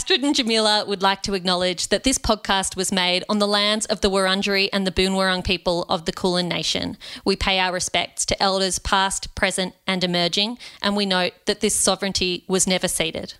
Astrid 0.00 0.24
and 0.24 0.34
Jamila 0.34 0.86
would 0.88 1.02
like 1.02 1.22
to 1.24 1.34
acknowledge 1.34 1.88
that 1.88 2.04
this 2.04 2.16
podcast 2.16 2.74
was 2.74 2.90
made 2.90 3.22
on 3.28 3.38
the 3.38 3.46
lands 3.46 3.84
of 3.84 4.00
the 4.00 4.08
Wurundjeri 4.08 4.70
and 4.72 4.86
the 4.86 4.90
Boonwurrung 4.90 5.44
people 5.44 5.84
of 5.90 6.06
the 6.06 6.10
Kulin 6.10 6.48
Nation. 6.48 6.96
We 7.22 7.36
pay 7.36 7.58
our 7.58 7.70
respects 7.70 8.24
to 8.24 8.42
elders 8.42 8.78
past, 8.78 9.34
present, 9.34 9.74
and 9.86 10.02
emerging, 10.02 10.56
and 10.80 10.96
we 10.96 11.04
note 11.04 11.34
that 11.44 11.60
this 11.60 11.76
sovereignty 11.76 12.44
was 12.48 12.66
never 12.66 12.88
ceded. 12.88 13.34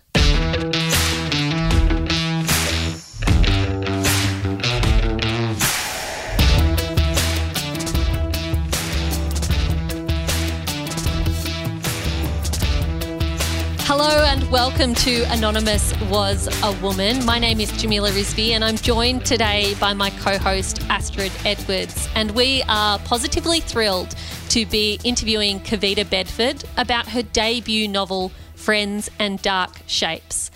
And 14.41 14.49
welcome 14.49 14.95
to 14.95 15.23
Anonymous 15.31 15.93
Was 16.09 16.47
a 16.63 16.71
Woman. 16.81 17.23
My 17.25 17.37
name 17.37 17.59
is 17.59 17.71
Jamila 17.73 18.09
Rizvi, 18.09 18.51
and 18.51 18.63
I'm 18.63 18.75
joined 18.75 19.23
today 19.23 19.75
by 19.79 19.93
my 19.93 20.09
co 20.09 20.39
host 20.39 20.81
Astrid 20.89 21.31
Edwards. 21.45 22.09
And 22.15 22.31
we 22.31 22.63
are 22.67 22.97
positively 22.99 23.59
thrilled 23.59 24.15
to 24.49 24.65
be 24.65 24.99
interviewing 25.03 25.59
Kavita 25.59 26.09
Bedford 26.09 26.63
about 26.75 27.09
her 27.09 27.21
debut 27.21 27.87
novel, 27.87 28.31
Friends 28.55 29.11
and 29.19 29.39
Dark 29.43 29.81
Shapes. 29.85 30.49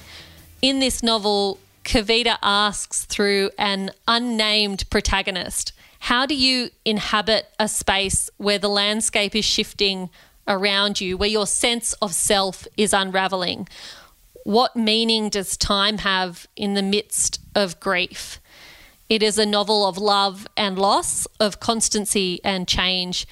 In 0.64 0.80
this 0.80 1.04
novel, 1.04 1.60
Kavita 1.84 2.40
asks 2.42 3.06
through 3.06 3.52
an 3.60 3.92
unnamed 4.08 4.90
protagonist 4.90 5.74
how 6.00 6.26
do 6.26 6.36
you 6.36 6.72
inhabit 6.86 7.48
a 7.60 7.68
space 7.68 8.32
where 8.38 8.58
the 8.60 8.70
landscape 8.70 9.36
is 9.36 9.46
shifting 9.46 10.10
around 10.48 11.02
you, 11.02 11.18
where 11.18 11.30
your 11.30 11.48
sense 11.48 11.94
of 12.02 12.14
self 12.14 12.68
is 12.78 12.94
unraveling. 12.94 13.68
What 14.44 14.76
meaning 14.76 15.30
does 15.30 15.58
time 15.58 16.00
have 16.00 16.48
in 16.56 16.76
the 16.76 16.84
midst 16.84 17.40
of 17.56 17.80
grief? 17.80 18.40
It 19.10 19.22
is 19.22 19.38
a 19.38 19.46
novel 19.46 19.86
of 19.86 19.98
love 19.98 20.48
and 20.58 20.78
loss, 20.78 21.26
of 21.40 21.60
constancy 21.60 22.40
and 22.44 22.68
change. 22.68 23.28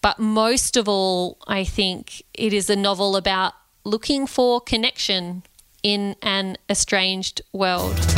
But 0.00 0.18
most 0.18 0.76
of 0.76 0.88
all, 0.88 1.38
I 1.46 1.64
think 1.64 2.22
it 2.34 2.52
is 2.52 2.70
a 2.70 2.76
novel 2.76 3.16
about 3.16 3.54
looking 3.84 4.26
for 4.26 4.60
connection 4.60 5.42
in 5.82 6.16
an 6.22 6.56
estranged 6.68 7.42
world. 7.52 8.17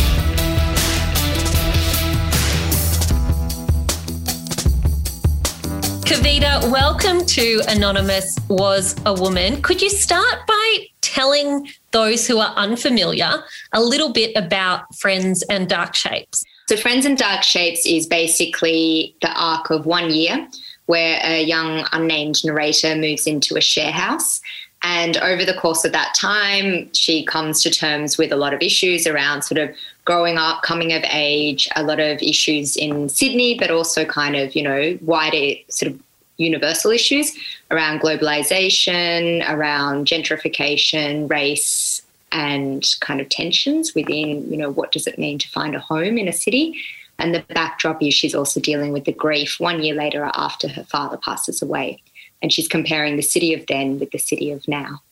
Kavita, 6.11 6.69
welcome 6.72 7.25
to 7.25 7.62
Anonymous 7.69 8.36
Was 8.48 8.97
a 9.06 9.14
Woman. 9.14 9.62
Could 9.62 9.80
you 9.80 9.89
start 9.89 10.44
by 10.44 10.86
telling 11.02 11.69
those 11.92 12.27
who 12.27 12.41
are 12.41 12.52
unfamiliar 12.56 13.44
a 13.72 13.80
little 13.80 14.12
bit 14.12 14.33
about 14.34 14.92
Friends 14.97 15.44
and 15.44 15.69
Dark 15.69 15.94
Shapes? 15.94 16.44
So, 16.69 16.77
Friends 16.77 17.06
and 17.06 17.17
Dark 17.17 17.44
Shapes 17.44 17.86
is 17.86 18.08
basically 18.08 19.14
the 19.22 19.30
arc 19.41 19.70
of 19.70 19.86
one 19.86 20.11
year 20.11 20.48
where 20.86 21.20
a 21.22 21.44
young 21.44 21.86
unnamed 21.92 22.45
narrator 22.45 22.97
moves 22.97 23.28
into 23.28 23.56
a 23.56 23.61
share 23.61 23.92
house. 23.92 24.41
And 24.83 25.17
over 25.19 25.45
the 25.45 25.55
course 25.55 25.84
of 25.84 25.92
that 25.92 26.17
time, 26.17 26.92
she 26.92 27.24
comes 27.24 27.62
to 27.62 27.70
terms 27.70 28.19
with 28.19 28.33
a 28.33 28.36
lot 28.36 28.52
of 28.52 28.62
issues 28.62 29.06
around 29.06 29.42
sort 29.42 29.58
of 29.58 29.77
growing 30.05 30.39
up, 30.39 30.62
coming 30.62 30.93
of 30.93 31.03
age, 31.11 31.69
a 31.77 31.83
lot 31.83 32.01
of 32.01 32.23
issues 32.23 32.77
in 32.77 33.09
Sydney, 33.09 33.56
but 33.59 33.70
also 33.70 34.05
kind 34.05 34.37
of, 34.37 34.55
you 34.55 34.62
know, 34.62 34.98
wider 35.03 35.55
sort 35.69 35.92
of 35.92 36.01
universal 36.37 36.91
issues 36.91 37.37
around 37.70 38.01
globalization, 38.01 39.48
around 39.48 40.07
gentrification, 40.07 41.31
race, 41.31 42.03
and 42.33 42.95
kind 43.01 43.20
of 43.20 43.29
tensions 43.29 43.95
within, 43.95 44.51
you 44.51 44.57
know, 44.57 44.70
what 44.70 44.92
does 44.92 45.07
it 45.07 45.19
mean 45.19 45.39
to 45.39 45.48
find 45.48 45.75
a 45.75 45.81
home 45.81 46.17
in 46.17 46.29
a 46.29 46.33
city? 46.33 46.75
And 47.19 47.35
the 47.35 47.45
backdrop 47.48 48.03
is 48.03 48.14
she's 48.14 48.35
also 48.35 48.61
dealing 48.61 48.92
with 48.92 49.05
the 49.05 49.12
grief 49.12 49.61
one 49.61 49.83
year 49.83 49.95
later 49.95 50.31
after 50.35 50.69
her 50.69 50.85
father 50.85 51.19
passes 51.19 51.61
away. 51.61 52.03
And 52.41 52.51
she's 52.51 52.69
comparing 52.69 53.17
the 53.17 53.23
city 53.23 53.53
of 53.53 53.67
then 53.67 53.98
with 53.98 54.11
the 54.13 54.19
city 54.19 54.51
of 54.51 54.67
now. 54.67 55.03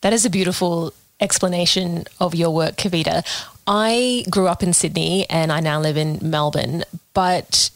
That 0.00 0.14
is 0.14 0.24
a 0.24 0.30
beautiful 0.30 0.94
explanation 1.20 2.04
of 2.20 2.34
your 2.34 2.50
work, 2.50 2.76
Kavita. 2.76 3.24
I 3.66 4.24
grew 4.30 4.48
up 4.48 4.62
in 4.62 4.72
Sydney 4.72 5.28
and 5.28 5.52
I 5.52 5.60
now 5.60 5.80
live 5.80 5.96
in 5.96 6.18
Melbourne, 6.22 6.84
but 7.14 7.70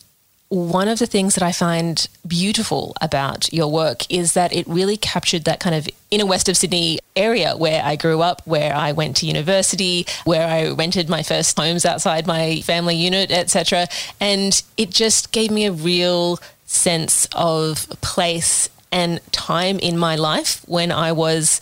one 0.49 0.89
of 0.89 0.99
the 0.99 1.07
things 1.07 1.35
that 1.35 1.43
I 1.43 1.53
find 1.53 2.07
beautiful 2.27 2.95
about 3.01 3.53
your 3.53 3.71
work 3.73 4.11
is 4.11 4.35
that 4.35 4.53
it 4.53 4.67
really 4.69 4.97
captured 4.97 5.45
that 5.45 5.59
kind 5.59 5.75
of 5.75 5.89
inner 6.11 6.27
west 6.27 6.49
of 6.49 6.57
Sydney 6.57 7.01
area 7.17 7.57
where 7.57 7.83
I 7.83 7.97
grew 7.97 8.21
up, 8.21 8.41
where 8.47 8.73
I 8.73 8.93
went 8.93 9.17
to 9.17 9.27
university, 9.27 10.07
where 10.25 10.47
I 10.47 10.69
rented 10.71 11.09
my 11.09 11.23
first 11.25 11.59
homes 11.59 11.85
outside 11.85 12.27
my 12.27 12.61
family 12.61 12.95
unit, 12.95 13.33
etc. 13.33 13.89
And 14.21 14.63
it 14.77 14.91
just 14.91 15.33
gave 15.33 15.51
me 15.51 15.67
a 15.67 15.73
real 15.73 16.39
sense 16.67 17.27
of 17.33 17.89
place 18.01 18.69
and 18.93 19.21
time 19.33 19.81
in 19.81 19.99
my 19.99 20.15
life 20.15 20.63
when 20.69 20.93
I 20.93 21.11
was 21.11 21.61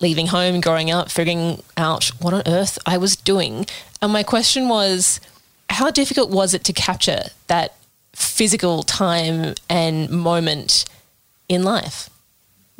leaving 0.00 0.28
home, 0.28 0.60
growing 0.60 0.90
up, 0.90 1.10
figuring 1.10 1.62
out 1.76 2.06
what 2.20 2.34
on 2.34 2.42
earth 2.46 2.78
I 2.86 2.96
was 2.96 3.16
doing. 3.16 3.66
And 4.00 4.12
my 4.12 4.22
question 4.22 4.68
was, 4.68 5.20
how 5.68 5.90
difficult 5.90 6.30
was 6.30 6.54
it 6.54 6.64
to 6.64 6.72
capture 6.72 7.24
that 7.46 7.76
physical 8.14 8.82
time 8.82 9.54
and 9.68 10.10
moment 10.10 10.84
in 11.48 11.62
life? 11.62 12.10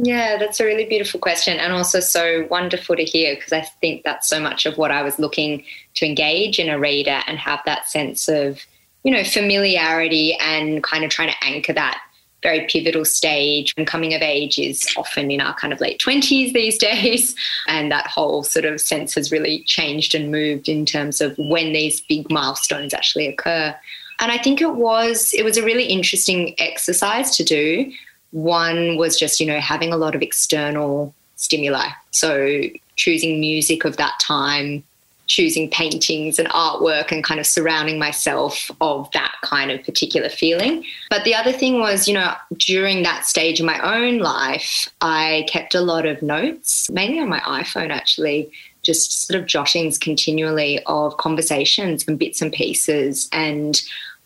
Yeah, 0.03 0.39
that's 0.39 0.61
a 0.61 0.65
really 0.65 0.87
beautiful 0.87 1.21
question 1.21 1.59
and 1.59 1.75
also 1.75 2.01
so 2.01 2.47
wonderful 2.51 2.97
to 2.97 3.05
hear 3.05 3.35
because 3.35 3.53
I 3.53 3.61
think 3.61 4.03
that's 4.03 4.27
so 4.29 4.41
much 4.41 4.65
of 4.65 4.79
what 4.79 4.91
I 4.91 5.03
was 5.03 5.19
looking 5.19 5.63
to 5.97 6.07
engage 6.07 6.59
in 6.59 6.71
a 6.71 6.79
reader 6.79 7.21
and 7.27 7.39
have 7.39 7.61
that 7.67 7.91
sense 7.91 8.27
of, 8.27 8.61
you 9.05 9.13
know, 9.13 9.25
familiarity 9.25 10.39
and 10.41 10.83
kind 10.83 11.05
of 11.05 11.11
trying 11.11 11.29
to 11.29 11.45
anchor 11.45 11.75
that 11.75 12.01
very 12.43 12.67
pivotal 12.67 13.05
stage 13.05 13.75
and 13.77 13.87
coming 13.87 14.15
of 14.15 14.23
age 14.23 14.59
is 14.59 14.87
often 14.97 15.31
in 15.31 15.41
our 15.41 15.55
kind 15.55 15.73
of 15.73 15.81
late 15.81 16.01
20s 16.01 16.53
these 16.53 16.79
days. 16.91 17.35
And 17.67 17.91
that 17.93 18.07
whole 18.07 18.43
sort 18.43 18.65
of 18.65 18.81
sense 18.81 19.15
has 19.15 19.31
really 19.31 19.63
changed 19.65 20.15
and 20.15 20.31
moved 20.31 20.69
in 20.69 20.87
terms 20.87 21.21
of 21.21 21.37
when 21.39 21.73
these 21.73 22.01
big 22.01 22.31
milestones 22.31 22.95
actually 22.95 23.27
occur. 23.29 23.75
And 24.23 24.31
i 24.31 24.37
think 24.37 24.61
it 24.61 24.75
was 24.75 25.33
it 25.33 25.45
was 25.45 25.57
a 25.57 25.65
really 25.65 25.85
interesting 25.85 26.55
exercise 26.59 27.35
to 27.37 27.45
do. 27.45 27.91
One 28.33 28.97
was 28.97 29.19
just 29.19 29.41
you 29.41 29.47
know 29.47 29.61
having 29.61 29.93
a 29.93 29.97
lot 29.97 30.15
of 30.15 30.23
external 30.23 31.15
stimuli. 31.37 31.89
So 32.11 32.63
choosing 32.97 33.41
music 33.41 33.87
of 33.87 33.97
that 33.97 34.21
time 34.21 34.85
choosing 35.31 35.71
paintings 35.71 36.41
and 36.41 36.49
artwork 36.49 37.13
and 37.13 37.23
kind 37.23 37.39
of 37.39 37.47
surrounding 37.47 38.01
myself 38.01 38.69
of 38.81 39.09
that 39.13 39.33
kind 39.43 39.71
of 39.71 39.83
particular 39.85 40.29
feeling. 40.29 40.85
But 41.09 41.23
the 41.23 41.37
other 41.37 41.53
thing 41.53 41.79
was, 41.79 42.09
you 42.09 42.15
know, 42.15 42.35
during 42.57 43.05
that 43.05 43.25
stage 43.25 43.61
of 43.61 43.67
my 43.67 43.79
own 43.81 44.19
life, 44.19 44.89
I 45.01 45.47
kept 45.49 45.77
a 45.77 45.81
lot 45.81 46.05
of 46.05 46.21
notes, 46.21 46.91
mainly 46.91 47.21
on 47.21 47.29
my 47.29 47.39
iPhone 47.41 47.91
actually, 47.91 48.51
just 48.83 49.27
sort 49.27 49.41
of 49.41 49.47
jottings 49.47 49.99
continually 49.99 50.81
of 50.87 51.17
conversations 51.19 52.05
and 52.09 52.19
bits 52.19 52.43
and 52.43 52.53
pieces. 52.53 53.29
And 53.33 53.81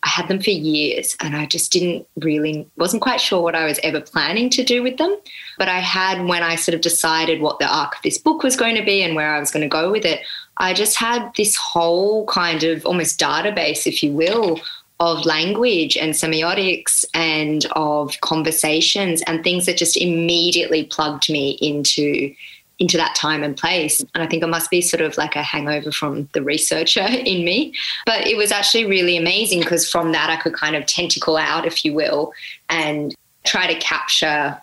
I 0.04 0.08
had 0.08 0.28
them 0.28 0.40
for 0.40 0.50
years 0.50 1.16
and 1.20 1.36
I 1.36 1.44
just 1.44 1.70
didn't 1.70 2.06
really, 2.16 2.66
wasn't 2.76 3.02
quite 3.02 3.20
sure 3.20 3.42
what 3.42 3.54
I 3.54 3.66
was 3.66 3.80
ever 3.82 4.00
planning 4.00 4.48
to 4.50 4.64
do 4.64 4.82
with 4.82 4.96
them. 4.96 5.14
But 5.58 5.68
I 5.68 5.80
had, 5.80 6.26
when 6.26 6.42
I 6.42 6.56
sort 6.56 6.74
of 6.74 6.80
decided 6.80 7.42
what 7.42 7.58
the 7.58 7.66
arc 7.66 7.96
of 7.96 8.02
this 8.02 8.16
book 8.16 8.42
was 8.42 8.56
going 8.56 8.76
to 8.76 8.84
be 8.84 9.02
and 9.02 9.14
where 9.14 9.34
I 9.34 9.40
was 9.40 9.50
going 9.50 9.62
to 9.62 9.68
go 9.68 9.90
with 9.90 10.04
it, 10.04 10.20
I 10.56 10.72
just 10.72 10.96
had 10.96 11.30
this 11.36 11.56
whole 11.56 12.26
kind 12.26 12.62
of 12.62 12.86
almost 12.86 13.18
database, 13.18 13.86
if 13.86 14.02
you 14.02 14.12
will, 14.12 14.60
of 15.00 15.26
language 15.26 15.96
and 15.96 16.14
semiotics 16.14 17.04
and 17.14 17.66
of 17.72 18.20
conversations 18.20 19.22
and 19.22 19.42
things 19.42 19.66
that 19.66 19.76
just 19.76 19.96
immediately 19.96 20.84
plugged 20.84 21.30
me 21.30 21.58
into 21.60 22.34
into 22.80 22.96
that 22.96 23.14
time 23.14 23.44
and 23.44 23.56
place. 23.56 24.00
And 24.00 24.22
I 24.22 24.26
think 24.26 24.42
it 24.42 24.48
must 24.48 24.68
be 24.68 24.80
sort 24.80 25.00
of 25.00 25.16
like 25.16 25.36
a 25.36 25.42
hangover 25.42 25.92
from 25.92 26.28
the 26.32 26.42
researcher 26.42 27.02
in 27.08 27.44
me. 27.44 27.72
But 28.04 28.26
it 28.26 28.36
was 28.36 28.50
actually 28.50 28.84
really 28.86 29.16
amazing 29.16 29.60
because 29.60 29.88
from 29.88 30.12
that 30.12 30.28
I 30.28 30.36
could 30.36 30.54
kind 30.54 30.74
of 30.74 30.86
tentacle 30.86 31.36
out, 31.36 31.66
if 31.66 31.84
you 31.84 31.94
will, 31.94 32.32
and 32.68 33.14
try 33.44 33.72
to 33.72 33.78
capture 33.78 34.60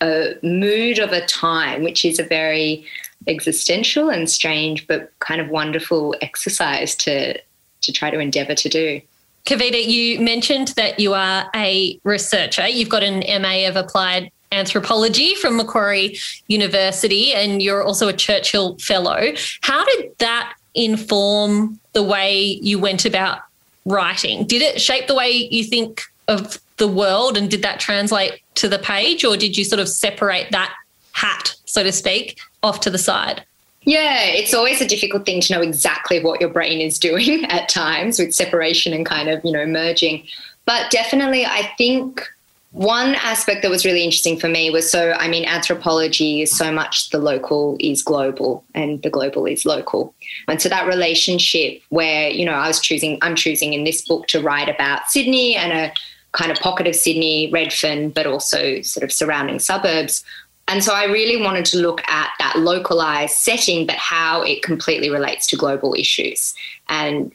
a 0.00 0.34
mood 0.42 0.98
of 0.98 1.12
a 1.12 1.24
time, 1.26 1.82
which 1.82 2.04
is 2.04 2.18
a 2.18 2.24
very 2.24 2.84
existential 3.26 4.08
and 4.08 4.28
strange 4.28 4.86
but 4.86 5.12
kind 5.20 5.40
of 5.40 5.48
wonderful 5.48 6.14
exercise 6.20 6.94
to 6.96 7.38
to 7.82 7.92
try 7.92 8.10
to 8.10 8.18
endeavor 8.18 8.54
to 8.54 8.68
do. 8.68 9.00
Kavita, 9.44 9.84
you 9.84 10.20
mentioned 10.20 10.68
that 10.76 11.00
you 11.00 11.14
are 11.14 11.50
a 11.54 11.98
researcher. 12.04 12.68
You've 12.68 12.88
got 12.88 13.02
an 13.02 13.24
MA 13.42 13.66
of 13.66 13.74
Applied 13.74 14.30
Anthropology 14.52 15.34
from 15.34 15.56
Macquarie 15.56 16.16
University, 16.46 17.32
and 17.34 17.60
you're 17.60 17.82
also 17.82 18.06
a 18.06 18.12
Churchill 18.12 18.76
Fellow. 18.78 19.32
How 19.62 19.84
did 19.84 20.12
that 20.18 20.54
inform 20.74 21.80
the 21.92 22.02
way 22.02 22.40
you 22.62 22.78
went 22.78 23.04
about 23.04 23.40
writing? 23.84 24.46
Did 24.46 24.62
it 24.62 24.80
shape 24.80 25.08
the 25.08 25.14
way 25.14 25.30
you 25.30 25.64
think 25.64 26.02
of 26.28 26.60
the 26.76 26.86
world, 26.88 27.36
and 27.36 27.50
did 27.50 27.62
that 27.62 27.80
translate 27.80 28.40
to 28.56 28.68
the 28.68 28.78
page, 28.78 29.24
or 29.24 29.36
did 29.36 29.56
you 29.56 29.64
sort 29.64 29.80
of 29.80 29.88
separate 29.88 30.50
that 30.52 30.72
hat, 31.12 31.54
so 31.64 31.82
to 31.82 31.92
speak, 31.92 32.38
off 32.62 32.80
to 32.80 32.90
the 32.90 32.98
side? 32.98 33.44
Yeah, 33.84 34.20
it's 34.20 34.54
always 34.54 34.80
a 34.80 34.86
difficult 34.86 35.26
thing 35.26 35.40
to 35.40 35.54
know 35.54 35.60
exactly 35.60 36.22
what 36.22 36.40
your 36.40 36.50
brain 36.50 36.80
is 36.80 36.98
doing 36.98 37.44
at 37.48 37.68
times 37.68 38.18
with 38.18 38.34
separation 38.34 38.92
and 38.92 39.04
kind 39.04 39.28
of, 39.28 39.44
you 39.44 39.52
know, 39.52 39.66
merging. 39.66 40.24
But 40.64 40.90
definitely, 40.90 41.44
I 41.44 41.72
think 41.76 42.28
one 42.72 43.14
aspect 43.16 43.60
that 43.62 43.70
was 43.70 43.84
really 43.84 44.02
interesting 44.02 44.38
for 44.38 44.48
me 44.48 44.70
was 44.70 44.90
so, 44.90 45.12
I 45.12 45.28
mean, 45.28 45.44
anthropology 45.44 46.40
is 46.40 46.56
so 46.56 46.72
much 46.72 47.10
the 47.10 47.18
local 47.18 47.76
is 47.80 48.02
global 48.02 48.64
and 48.74 49.02
the 49.02 49.10
global 49.10 49.44
is 49.44 49.66
local. 49.66 50.14
And 50.48 50.62
so 50.62 50.70
that 50.70 50.86
relationship 50.86 51.82
where, 51.90 52.30
you 52.30 52.46
know, 52.46 52.52
I 52.52 52.68
was 52.68 52.80
choosing, 52.80 53.18
I'm 53.20 53.36
choosing 53.36 53.74
in 53.74 53.84
this 53.84 54.06
book 54.06 54.26
to 54.28 54.40
write 54.40 54.70
about 54.70 55.08
Sydney 55.08 55.54
and 55.54 55.72
a 55.72 55.92
kind 56.32 56.50
of 56.50 56.58
pocket 56.58 56.86
of 56.86 56.94
Sydney, 56.94 57.50
Redfern, 57.52 58.08
but 58.08 58.26
also 58.26 58.80
sort 58.80 59.04
of 59.04 59.12
surrounding 59.12 59.58
suburbs. 59.58 60.24
And 60.68 60.82
so 60.82 60.94
I 60.94 61.04
really 61.04 61.42
wanted 61.42 61.64
to 61.66 61.78
look 61.78 62.02
at 62.08 62.30
that 62.38 62.58
localized 62.58 63.34
setting, 63.34 63.86
but 63.86 63.96
how 63.96 64.42
it 64.42 64.62
completely 64.62 65.10
relates 65.10 65.46
to 65.48 65.56
global 65.56 65.94
issues. 65.94 66.54
And 66.88 67.32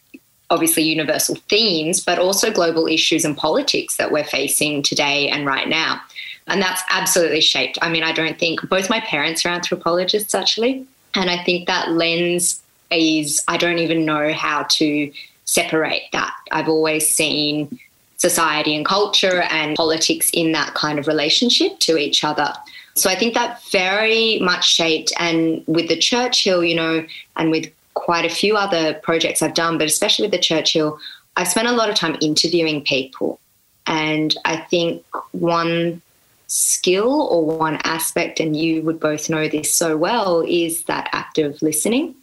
obviously 0.49 0.83
universal 0.83 1.35
themes, 1.49 1.99
but 1.99 2.19
also 2.19 2.51
global 2.51 2.87
issues 2.87 3.25
and 3.25 3.35
politics 3.35 3.97
that 3.97 4.11
we're 4.11 4.23
facing 4.23 4.81
today 4.81 5.27
and 5.27 5.45
right 5.45 5.67
now. 5.67 5.99
And 6.47 6.61
that's 6.61 6.81
absolutely 6.89 7.41
shaped. 7.41 7.77
I 7.81 7.89
mean, 7.89 8.03
I 8.03 8.13
don't 8.13 8.39
think 8.39 8.67
both 8.69 8.89
my 8.89 9.01
parents 9.01 9.45
are 9.45 9.49
anthropologists 9.49 10.33
actually. 10.33 10.87
And 11.15 11.29
I 11.29 11.43
think 11.43 11.67
that 11.67 11.91
lens 11.91 12.61
is, 12.89 13.43
I 13.47 13.57
don't 13.57 13.79
even 13.79 14.05
know 14.05 14.31
how 14.31 14.63
to 14.63 15.11
separate 15.43 16.03
that. 16.13 16.33
I've 16.51 16.69
always 16.69 17.13
seen 17.13 17.79
society 18.17 18.75
and 18.75 18.85
culture 18.85 19.41
and 19.41 19.75
politics 19.75 20.29
in 20.33 20.53
that 20.53 20.73
kind 20.73 20.97
of 20.97 21.07
relationship 21.07 21.79
to 21.79 21.97
each 21.97 22.23
other. 22.23 22.53
So 22.97 23.09
I 23.09 23.15
think 23.15 23.33
that 23.35 23.63
very 23.71 24.39
much 24.39 24.67
shaped, 24.67 25.13
and 25.19 25.63
with 25.67 25.87
the 25.87 25.97
Churchill, 25.97 26.63
you 26.63 26.75
know, 26.75 27.05
and 27.35 27.51
with 27.51 27.71
quite 27.93 28.25
a 28.25 28.29
few 28.29 28.55
other 28.55 28.93
projects 28.95 29.41
I've 29.41 29.53
done, 29.53 29.77
but 29.77 29.87
especially 29.87 30.23
with 30.23 30.31
the 30.31 30.39
Churchill, 30.39 30.99
I've 31.35 31.47
spent 31.47 31.67
a 31.67 31.71
lot 31.71 31.89
of 31.89 31.95
time 31.95 32.17
interviewing 32.21 32.83
people. 32.83 33.39
And 33.85 34.35
I 34.45 34.57
think 34.57 35.03
one 35.31 36.01
skill 36.47 37.27
or 37.31 37.45
one 37.45 37.79
aspect, 37.83 38.39
and 38.39 38.55
you 38.55 38.81
would 38.83 38.99
both 38.99 39.29
know 39.29 39.47
this 39.47 39.73
so 39.73 39.97
well, 39.97 40.41
is 40.41 40.83
that 40.85 41.09
active 41.11 41.61
listening 41.61 42.15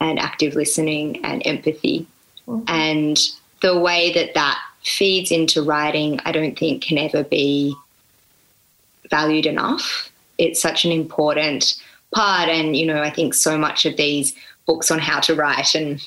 and 0.00 0.18
active 0.18 0.54
listening 0.54 1.24
and 1.24 1.42
empathy. 1.46 2.06
Mm-hmm. 2.46 2.64
And 2.68 3.18
the 3.62 3.78
way 3.78 4.12
that 4.12 4.34
that 4.34 4.58
feeds 4.84 5.30
into 5.30 5.62
writing, 5.62 6.20
I 6.24 6.32
don't 6.32 6.58
think 6.58 6.82
can 6.82 6.98
ever 6.98 7.24
be 7.24 7.74
valued 9.10 9.46
enough. 9.46 10.10
It's 10.38 10.60
such 10.60 10.84
an 10.84 10.92
important 10.92 11.80
part. 12.14 12.48
And, 12.48 12.76
you 12.76 12.86
know, 12.86 13.02
I 13.02 13.10
think 13.10 13.34
so 13.34 13.58
much 13.58 13.86
of 13.86 13.96
these 13.96 14.34
books 14.66 14.90
on 14.90 14.98
how 14.98 15.20
to 15.20 15.34
write 15.34 15.74
and 15.74 16.00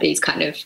these 0.00 0.20
kind 0.20 0.42
of 0.42 0.56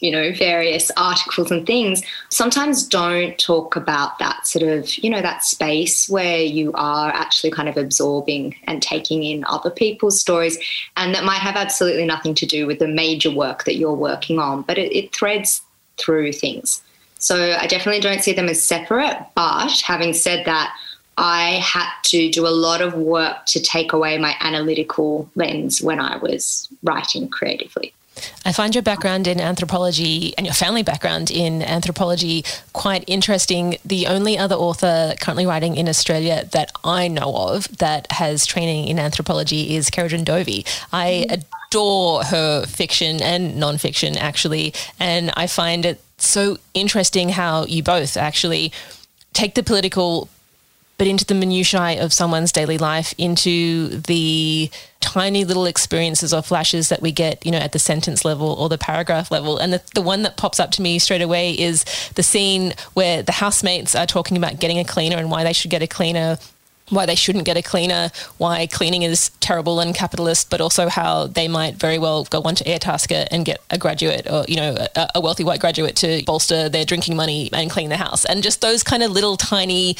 you 0.00 0.10
know 0.10 0.32
various 0.32 0.90
articles 0.96 1.50
and 1.50 1.66
things 1.66 2.02
sometimes 2.28 2.86
don't 2.86 3.38
talk 3.38 3.74
about 3.74 4.18
that 4.18 4.46
sort 4.46 4.62
of 4.62 4.98
you 4.98 5.08
know 5.08 5.22
that 5.22 5.44
space 5.44 6.08
where 6.08 6.40
you 6.40 6.72
are 6.74 7.10
actually 7.10 7.50
kind 7.50 7.68
of 7.68 7.76
absorbing 7.76 8.54
and 8.64 8.82
taking 8.82 9.22
in 9.22 9.44
other 9.48 9.70
people's 9.70 10.20
stories 10.20 10.58
and 10.96 11.14
that 11.14 11.24
might 11.24 11.38
have 11.38 11.56
absolutely 11.56 12.04
nothing 12.04 12.34
to 12.34 12.44
do 12.44 12.66
with 12.66 12.78
the 12.80 12.88
major 12.88 13.30
work 13.30 13.64
that 13.64 13.76
you're 13.76 13.94
working 13.94 14.38
on 14.38 14.62
but 14.62 14.76
it, 14.76 14.94
it 14.94 15.14
threads 15.14 15.62
through 15.96 16.32
things 16.32 16.82
so 17.18 17.56
i 17.58 17.66
definitely 17.66 18.00
don't 18.00 18.22
see 18.22 18.32
them 18.32 18.48
as 18.48 18.62
separate 18.62 19.16
but 19.34 19.80
having 19.80 20.12
said 20.12 20.44
that 20.44 20.76
I 21.16 21.60
had 21.62 21.90
to 22.04 22.30
do 22.30 22.46
a 22.46 22.48
lot 22.48 22.80
of 22.80 22.94
work 22.94 23.46
to 23.46 23.60
take 23.60 23.92
away 23.92 24.18
my 24.18 24.34
analytical 24.40 25.30
lens 25.34 25.82
when 25.82 26.00
I 26.00 26.16
was 26.16 26.68
writing 26.82 27.28
creatively. 27.28 27.94
I 28.44 28.52
find 28.52 28.74
your 28.74 28.82
background 28.82 29.26
in 29.26 29.40
anthropology 29.40 30.34
and 30.36 30.46
your 30.46 30.54
family 30.54 30.82
background 30.82 31.30
in 31.30 31.62
anthropology 31.62 32.44
quite 32.72 33.04
interesting. 33.06 33.76
The 33.84 34.06
only 34.06 34.38
other 34.38 34.54
author 34.54 35.14
currently 35.20 35.46
writing 35.46 35.76
in 35.76 35.88
Australia 35.88 36.48
that 36.52 36.70
I 36.84 37.08
know 37.08 37.34
of 37.34 37.78
that 37.78 38.10
has 38.12 38.46
training 38.46 38.88
in 38.88 38.98
anthropology 38.98 39.74
is 39.74 39.90
Ceridwen 39.90 40.24
Dovey. 40.24 40.64
I 40.92 41.26
mm-hmm. 41.28 41.40
adore 41.68 42.24
her 42.24 42.66
fiction 42.66 43.20
and 43.20 43.54
nonfiction, 43.54 44.16
actually, 44.16 44.74
and 45.00 45.32
I 45.36 45.46
find 45.46 45.84
it 45.84 46.00
so 46.18 46.58
interesting 46.72 47.30
how 47.30 47.64
you 47.64 47.82
both 47.82 48.16
actually 48.16 48.72
take 49.32 49.56
the 49.56 49.64
political 49.64 50.28
but 50.96 51.06
into 51.06 51.24
the 51.24 51.34
minutiae 51.34 52.02
of 52.02 52.12
someone's 52.12 52.52
daily 52.52 52.78
life, 52.78 53.14
into 53.18 53.88
the 53.88 54.70
tiny 55.00 55.44
little 55.44 55.66
experiences 55.66 56.32
or 56.32 56.42
flashes 56.42 56.88
that 56.88 57.02
we 57.02 57.12
get, 57.12 57.44
you 57.44 57.52
know, 57.52 57.58
at 57.58 57.72
the 57.72 57.78
sentence 57.78 58.24
level 58.24 58.48
or 58.48 58.68
the 58.68 58.78
paragraph 58.78 59.30
level. 59.30 59.58
And 59.58 59.72
the, 59.72 59.82
the 59.94 60.02
one 60.02 60.22
that 60.22 60.36
pops 60.36 60.60
up 60.60 60.70
to 60.72 60.82
me 60.82 60.98
straight 60.98 61.22
away 61.22 61.52
is 61.52 61.84
the 62.14 62.22
scene 62.22 62.74
where 62.94 63.22
the 63.22 63.32
housemates 63.32 63.94
are 63.94 64.06
talking 64.06 64.36
about 64.36 64.60
getting 64.60 64.78
a 64.78 64.84
cleaner 64.84 65.16
and 65.16 65.30
why 65.30 65.44
they 65.44 65.52
should 65.52 65.70
get 65.70 65.82
a 65.82 65.86
cleaner 65.86 66.38
why 66.90 67.06
they 67.06 67.14
shouldn't 67.14 67.44
get 67.44 67.56
a 67.56 67.62
cleaner, 67.62 68.10
why 68.36 68.66
cleaning 68.66 69.02
is 69.02 69.30
terrible 69.40 69.80
and 69.80 69.94
capitalist, 69.94 70.50
but 70.50 70.60
also 70.60 70.88
how 70.88 71.26
they 71.26 71.48
might 71.48 71.76
very 71.76 71.98
well 71.98 72.24
go 72.24 72.42
on 72.42 72.54
to 72.56 72.64
Airtasker 72.64 73.26
and 73.30 73.44
get 73.44 73.60
a 73.70 73.78
graduate 73.78 74.26
or, 74.30 74.44
you 74.48 74.56
know, 74.56 74.76
a, 74.94 75.08
a 75.14 75.20
wealthy 75.20 75.44
white 75.44 75.60
graduate 75.60 75.96
to 75.96 76.22
bolster 76.26 76.68
their 76.68 76.84
drinking 76.84 77.16
money 77.16 77.48
and 77.52 77.70
clean 77.70 77.88
the 77.88 77.96
house. 77.96 78.24
And 78.24 78.42
just 78.42 78.60
those 78.60 78.82
kind 78.82 79.02
of 79.02 79.10
little 79.10 79.36
tiny 79.36 79.96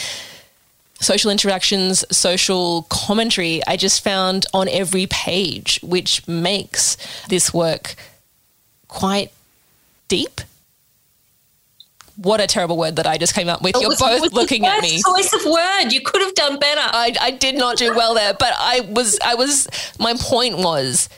social 1.01 1.31
interactions, 1.31 2.05
social 2.11 2.83
commentary, 2.89 3.61
I 3.67 3.77
just 3.77 4.03
found 4.03 4.47
on 4.55 4.69
every 4.69 5.07
page, 5.07 5.81
which 5.83 6.27
makes 6.27 6.97
this 7.29 7.53
work 7.53 7.97
quite 8.89 9.33
deep. 10.09 10.41
What 12.17 12.41
a 12.41 12.47
terrible 12.47 12.77
word 12.77 12.97
that 12.97 13.09
I 13.09 13.19
just 13.19 13.35
came 13.35 13.49
up 13.49 13.61
with. 13.61 13.75
You're 13.81 13.97
both 13.97 14.33
looking 14.33 14.65
at 14.67 14.83
me. 14.83 15.03
Choice 15.03 15.33
of 15.33 15.45
word. 15.45 15.93
You 15.93 16.01
could 16.01 16.23
have 16.23 16.35
done 16.35 16.59
better. 16.61 16.81
I, 16.81 17.13
I 17.21 17.31
did 17.33 17.57
not 17.57 17.77
do 17.77 17.93
well 17.93 18.15
there, 18.15 18.35
but 18.35 18.53
I 18.57 18.83
was. 18.89 19.19
I 19.25 19.35
was. 19.35 19.67
My 19.99 20.15
point 20.15 20.59
was, 20.59 21.09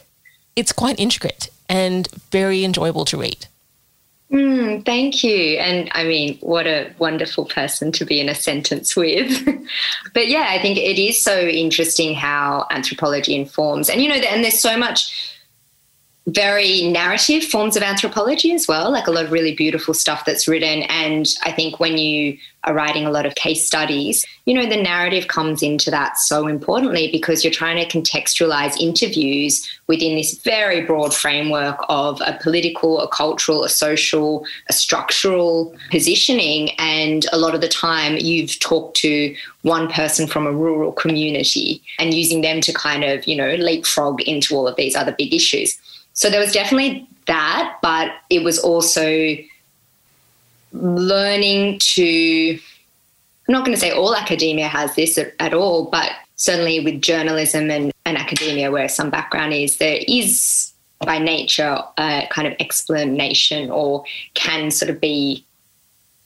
it's 0.56 0.72
quite 0.72 0.98
intricate 0.98 1.50
and 1.68 2.08
very 2.30 2.64
enjoyable 2.64 3.04
to 3.06 3.18
read. 3.18 3.46
Mm, 4.30 4.84
thank 4.84 5.22
you. 5.22 5.58
And 5.58 5.88
I 5.92 6.04
mean, 6.04 6.36
what 6.40 6.66
a 6.66 6.92
wonderful 6.98 7.44
person 7.44 7.92
to 7.92 8.04
be 8.04 8.20
in 8.20 8.28
a 8.28 8.34
sentence 8.34 8.96
with. 8.96 9.44
but 10.14 10.26
yeah, 10.26 10.46
I 10.48 10.60
think 10.60 10.78
it 10.78 11.00
is 11.00 11.22
so 11.22 11.40
interesting 11.42 12.14
how 12.14 12.66
anthropology 12.70 13.36
informs. 13.36 13.88
And, 13.88 14.02
you 14.02 14.08
know, 14.08 14.16
and 14.16 14.42
there's 14.42 14.60
so 14.60 14.76
much 14.76 15.35
very 16.26 16.82
narrative 16.88 17.44
forms 17.44 17.76
of 17.76 17.84
anthropology 17.84 18.52
as 18.52 18.66
well, 18.66 18.90
like 18.90 19.06
a 19.06 19.12
lot 19.12 19.26
of 19.26 19.30
really 19.30 19.54
beautiful 19.54 19.94
stuff 19.94 20.24
that's 20.24 20.48
written. 20.48 20.82
And 20.84 21.26
I 21.44 21.52
think 21.52 21.78
when 21.78 21.98
you 21.98 22.36
are 22.64 22.74
writing 22.74 23.06
a 23.06 23.12
lot 23.12 23.26
of 23.26 23.36
case 23.36 23.64
studies, 23.64 24.26
you 24.44 24.52
know, 24.52 24.66
the 24.68 24.82
narrative 24.82 25.28
comes 25.28 25.62
into 25.62 25.88
that 25.92 26.18
so 26.18 26.48
importantly 26.48 27.08
because 27.12 27.44
you're 27.44 27.52
trying 27.52 27.76
to 27.76 27.96
contextualize 27.96 28.76
interviews 28.80 29.68
within 29.86 30.16
this 30.16 30.36
very 30.38 30.84
broad 30.84 31.14
framework 31.14 31.78
of 31.88 32.20
a 32.26 32.36
political, 32.42 33.00
a 33.00 33.06
cultural, 33.06 33.62
a 33.62 33.68
social, 33.68 34.44
a 34.68 34.72
structural 34.72 35.72
positioning. 35.92 36.70
And 36.80 37.24
a 37.32 37.38
lot 37.38 37.54
of 37.54 37.60
the 37.60 37.68
time 37.68 38.16
you've 38.16 38.58
talked 38.58 38.96
to 38.96 39.32
one 39.62 39.88
person 39.88 40.26
from 40.26 40.48
a 40.48 40.52
rural 40.52 40.90
community 40.90 41.82
and 42.00 42.12
using 42.12 42.40
them 42.40 42.60
to 42.62 42.72
kind 42.72 43.04
of, 43.04 43.28
you 43.28 43.36
know, 43.36 43.54
leapfrog 43.54 44.22
into 44.22 44.56
all 44.56 44.66
of 44.66 44.74
these 44.74 44.96
other 44.96 45.12
big 45.12 45.32
issues. 45.32 45.78
So 46.16 46.30
there 46.30 46.40
was 46.40 46.52
definitely 46.52 47.08
that, 47.26 47.78
but 47.82 48.10
it 48.30 48.42
was 48.42 48.58
also 48.58 49.36
learning 50.72 51.78
to, 51.94 52.58
I'm 53.48 53.52
not 53.52 53.64
going 53.64 53.74
to 53.74 53.80
say 53.80 53.90
all 53.92 54.16
academia 54.16 54.66
has 54.66 54.94
this 54.94 55.18
at, 55.18 55.34
at 55.38 55.54
all, 55.54 55.84
but 55.84 56.10
certainly 56.36 56.80
with 56.80 57.02
journalism 57.02 57.70
and, 57.70 57.92
and 58.06 58.16
academia, 58.16 58.70
where 58.70 58.88
some 58.88 59.10
background 59.10 59.52
is, 59.52 59.76
there 59.76 60.00
is 60.08 60.72
by 61.00 61.18
nature 61.18 61.78
a 61.98 62.26
kind 62.30 62.48
of 62.48 62.54
explanation 62.60 63.70
or 63.70 64.04
can 64.32 64.70
sort 64.70 64.90
of 64.90 64.98
be, 64.98 65.44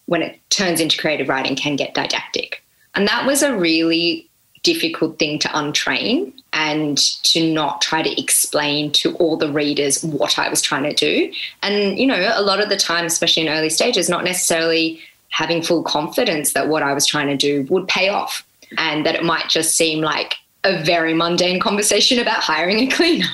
when 0.06 0.22
it 0.22 0.38
turns 0.50 0.80
into 0.80 0.96
creative 0.98 1.28
writing, 1.28 1.56
can 1.56 1.74
get 1.74 1.94
didactic. 1.94 2.62
And 2.94 3.08
that 3.08 3.26
was 3.26 3.42
a 3.42 3.56
really 3.56 4.29
difficult 4.62 5.18
thing 5.18 5.38
to 5.38 5.48
untrain 5.48 6.32
and 6.52 6.98
to 7.22 7.52
not 7.52 7.80
try 7.80 8.02
to 8.02 8.20
explain 8.20 8.92
to 8.92 9.14
all 9.16 9.36
the 9.36 9.50
readers 9.50 10.04
what 10.04 10.38
I 10.38 10.48
was 10.48 10.60
trying 10.60 10.82
to 10.82 10.92
do. 10.92 11.32
And, 11.62 11.98
you 11.98 12.06
know, 12.06 12.32
a 12.34 12.42
lot 12.42 12.60
of 12.60 12.68
the 12.68 12.76
time, 12.76 13.06
especially 13.06 13.46
in 13.46 13.48
early 13.48 13.70
stages, 13.70 14.08
not 14.08 14.24
necessarily 14.24 15.00
having 15.30 15.62
full 15.62 15.82
confidence 15.82 16.52
that 16.52 16.68
what 16.68 16.82
I 16.82 16.92
was 16.92 17.06
trying 17.06 17.28
to 17.28 17.36
do 17.36 17.66
would 17.70 17.88
pay 17.88 18.08
off 18.08 18.44
and 18.78 19.06
that 19.06 19.14
it 19.14 19.24
might 19.24 19.48
just 19.48 19.76
seem 19.76 20.00
like 20.00 20.34
a 20.64 20.82
very 20.82 21.14
mundane 21.14 21.60
conversation 21.68 22.18
about 22.18 22.42
hiring 22.42 22.80
a 22.80 22.86
cleaner. 22.88 23.26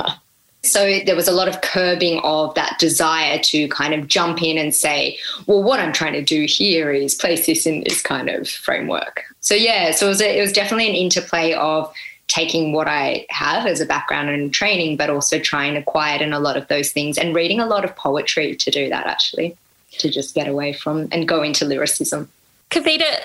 So 0.67 1.01
there 1.05 1.17
was 1.17 1.29
a 1.29 1.33
lot 1.33 1.49
of 1.49 1.61
curbing 1.61 2.21
of 2.25 2.55
that 2.55 2.79
desire 2.79 3.39
to 3.39 3.69
kind 3.69 3.95
of 3.95 4.09
jump 4.09 4.43
in 4.43 4.59
and 4.59 4.75
say, 4.75 5.19
well, 5.47 5.63
what 5.63 5.81
I'm 5.81 5.93
trying 5.93 6.15
to 6.15 6.23
do 6.23 6.45
here 6.45 6.91
is 6.91 7.15
place 7.15 7.47
this 7.47 7.67
in 7.67 7.85
this 7.85 8.03
kind 8.03 8.29
of 8.29 8.49
framework. 8.49 9.25
So 9.41 9.55
yeah, 9.55 9.93
so 9.93 10.07
it 10.07 10.09
was, 10.09 10.21
a, 10.21 10.39
it 10.39 10.41
was 10.41 10.53
definitely 10.53 10.89
an 10.89 10.95
interplay 10.95 11.53
of 11.53 11.93
taking 12.29 12.73
what 12.73 12.89
I 12.89 13.27
have 13.31 13.67
as 13.67 13.81
a 13.81 13.87
background 13.87 14.29
and 14.31 14.53
training, 14.53 14.97
but 14.97 15.11
also 15.11 15.39
trying 15.39 15.75
to 15.75 15.83
quieten 15.83 16.33
a 16.33 16.41
lot 16.41 16.57
of 16.57 16.67
those 16.69 16.91
things 16.91 17.19
and 17.19 17.35
reading 17.35 17.61
a 17.61 17.67
lot 17.67 17.85
of 17.85 17.95
poetry 17.95 18.57
to 18.57 18.71
do 18.71 18.89
that 18.89 19.07
actually, 19.07 19.57
to 19.93 20.11
just 20.11 20.35
get 20.35 20.49
away 20.49 20.73
from 20.73 21.09
and 21.13 21.29
go 21.29 21.43
into 21.43 21.65
lyricism. 21.65 22.29
Kavita, 22.71 23.21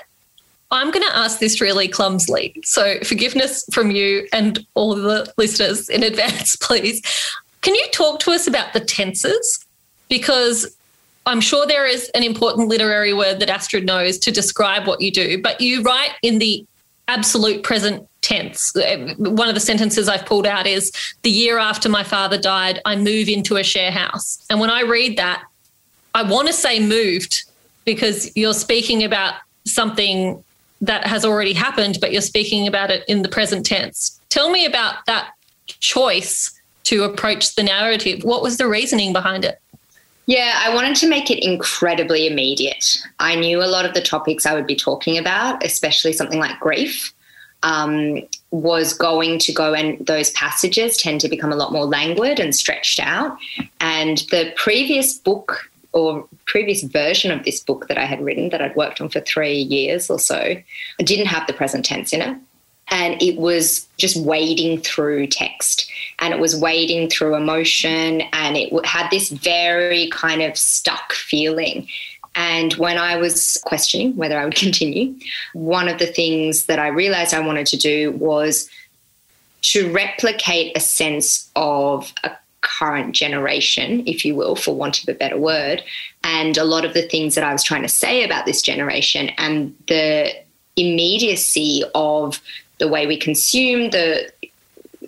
I'm 0.72 0.90
going 0.90 1.06
to 1.06 1.16
ask 1.16 1.38
this 1.38 1.60
really 1.60 1.86
clumsily. 1.86 2.58
So, 2.64 2.98
forgiveness 3.00 3.64
from 3.72 3.90
you 3.90 4.26
and 4.32 4.66
all 4.74 4.94
the 4.94 5.30
listeners 5.36 5.88
in 5.88 6.02
advance, 6.02 6.56
please. 6.60 7.02
Can 7.60 7.74
you 7.74 7.86
talk 7.92 8.18
to 8.20 8.32
us 8.32 8.46
about 8.48 8.72
the 8.72 8.80
tenses? 8.80 9.64
Because 10.08 10.76
I'm 11.26 11.40
sure 11.40 11.66
there 11.66 11.86
is 11.86 12.10
an 12.14 12.24
important 12.24 12.68
literary 12.68 13.12
word 13.12 13.38
that 13.38 13.48
Astrid 13.48 13.86
knows 13.86 14.18
to 14.18 14.32
describe 14.32 14.86
what 14.86 15.00
you 15.00 15.12
do, 15.12 15.40
but 15.40 15.60
you 15.60 15.82
write 15.82 16.12
in 16.22 16.38
the 16.38 16.66
absolute 17.06 17.62
present 17.62 18.08
tense. 18.22 18.72
One 19.18 19.48
of 19.48 19.54
the 19.54 19.60
sentences 19.60 20.08
I've 20.08 20.26
pulled 20.26 20.46
out 20.46 20.66
is 20.66 20.90
The 21.22 21.30
year 21.30 21.58
after 21.58 21.88
my 21.88 22.02
father 22.02 22.38
died, 22.38 22.80
I 22.84 22.96
move 22.96 23.28
into 23.28 23.56
a 23.56 23.62
share 23.62 23.90
house. 23.90 24.44
And 24.48 24.58
when 24.58 24.70
I 24.70 24.82
read 24.82 25.18
that, 25.18 25.44
I 26.14 26.22
want 26.22 26.48
to 26.48 26.54
say 26.54 26.80
moved 26.80 27.44
because 27.84 28.34
you're 28.36 28.54
speaking 28.54 29.04
about 29.04 29.34
something 29.64 30.42
that 30.82 31.06
has 31.06 31.24
already 31.24 31.52
happened, 31.52 31.98
but 32.00 32.12
you're 32.12 32.20
speaking 32.20 32.66
about 32.66 32.90
it 32.90 33.04
in 33.08 33.22
the 33.22 33.28
present 33.28 33.64
tense. 33.64 34.20
Tell 34.28 34.50
me 34.50 34.66
about 34.66 35.06
that 35.06 35.32
choice 35.66 36.52
to 36.84 37.04
approach 37.04 37.54
the 37.54 37.62
narrative. 37.62 38.24
What 38.24 38.42
was 38.42 38.58
the 38.58 38.66
reasoning 38.66 39.12
behind 39.12 39.44
it? 39.44 39.60
Yeah, 40.26 40.54
I 40.56 40.74
wanted 40.74 40.96
to 40.96 41.08
make 41.08 41.30
it 41.30 41.44
incredibly 41.44 42.26
immediate. 42.26 42.98
I 43.18 43.34
knew 43.34 43.62
a 43.62 43.66
lot 43.66 43.84
of 43.84 43.94
the 43.94 44.00
topics 44.00 44.44
I 44.44 44.54
would 44.54 44.66
be 44.66 44.76
talking 44.76 45.18
about, 45.18 45.64
especially 45.64 46.12
something 46.12 46.38
like 46.38 46.58
grief, 46.60 47.12
um, 47.62 48.22
was 48.50 48.92
going 48.92 49.38
to 49.40 49.52
go, 49.52 49.74
and 49.74 50.04
those 50.04 50.30
passages 50.30 50.96
tend 50.96 51.20
to 51.20 51.28
become 51.28 51.52
a 51.52 51.56
lot 51.56 51.72
more 51.72 51.86
languid 51.86 52.40
and 52.40 52.54
stretched 52.54 53.00
out. 53.00 53.36
And 53.80 54.18
the 54.30 54.52
previous 54.56 55.18
book 55.18 55.70
or 55.92 56.26
previous 56.46 56.82
version 56.82 57.30
of 57.30 57.44
this 57.44 57.60
book 57.60 57.88
that 57.88 57.98
I 57.98 58.04
had 58.04 58.22
written, 58.22 58.48
that 58.50 58.62
I'd 58.62 58.76
worked 58.76 59.00
on 59.00 59.08
for 59.08 59.20
three 59.20 59.58
years 59.58 60.10
or 60.10 60.18
so, 60.18 60.56
didn't 60.98 61.26
have 61.26 61.46
the 61.46 61.52
present 61.52 61.84
tense 61.84 62.12
in 62.12 62.22
it. 62.22 62.36
And 62.88 63.22
it 63.22 63.38
was 63.38 63.86
just 63.96 64.16
wading 64.16 64.80
through 64.80 65.28
text 65.28 65.90
and 66.18 66.34
it 66.34 66.40
was 66.40 66.56
wading 66.56 67.08
through 67.10 67.34
emotion 67.34 68.22
and 68.32 68.56
it 68.56 68.84
had 68.84 69.08
this 69.10 69.30
very 69.30 70.08
kind 70.10 70.42
of 70.42 70.58
stuck 70.58 71.12
feeling. 71.12 71.88
And 72.34 72.72
when 72.74 72.98
I 72.98 73.16
was 73.16 73.58
questioning 73.64 74.16
whether 74.16 74.38
I 74.38 74.44
would 74.44 74.54
continue, 74.66 75.14
one 75.52 75.88
of 75.88 75.98
the 75.98 76.06
things 76.06 76.66
that 76.66 76.78
I 76.78 76.88
realized 76.88 77.34
I 77.34 77.40
wanted 77.40 77.66
to 77.68 77.76
do 77.76 78.12
was 78.12 78.68
to 79.62 79.92
replicate 79.92 80.76
a 80.76 80.80
sense 80.80 81.50
of 81.54 82.12
a 82.24 82.32
current 82.62 83.14
generation, 83.14 84.02
if 84.06 84.24
you 84.24 84.34
will, 84.34 84.56
for 84.56 84.74
want 84.74 85.02
of 85.02 85.08
a 85.08 85.18
better 85.18 85.38
word, 85.38 85.82
and 86.24 86.56
a 86.56 86.64
lot 86.64 86.84
of 86.84 86.94
the 86.94 87.06
things 87.08 87.34
that 87.34 87.44
I 87.44 87.52
was 87.52 87.62
trying 87.62 87.82
to 87.82 87.88
say 87.88 88.24
about 88.24 88.46
this 88.46 88.62
generation 88.62 89.28
and 89.38 89.74
the 89.88 90.32
immediacy 90.76 91.82
of 91.94 92.40
the 92.78 92.88
way 92.88 93.06
we 93.06 93.16
consume 93.16 93.90
the 93.90 94.32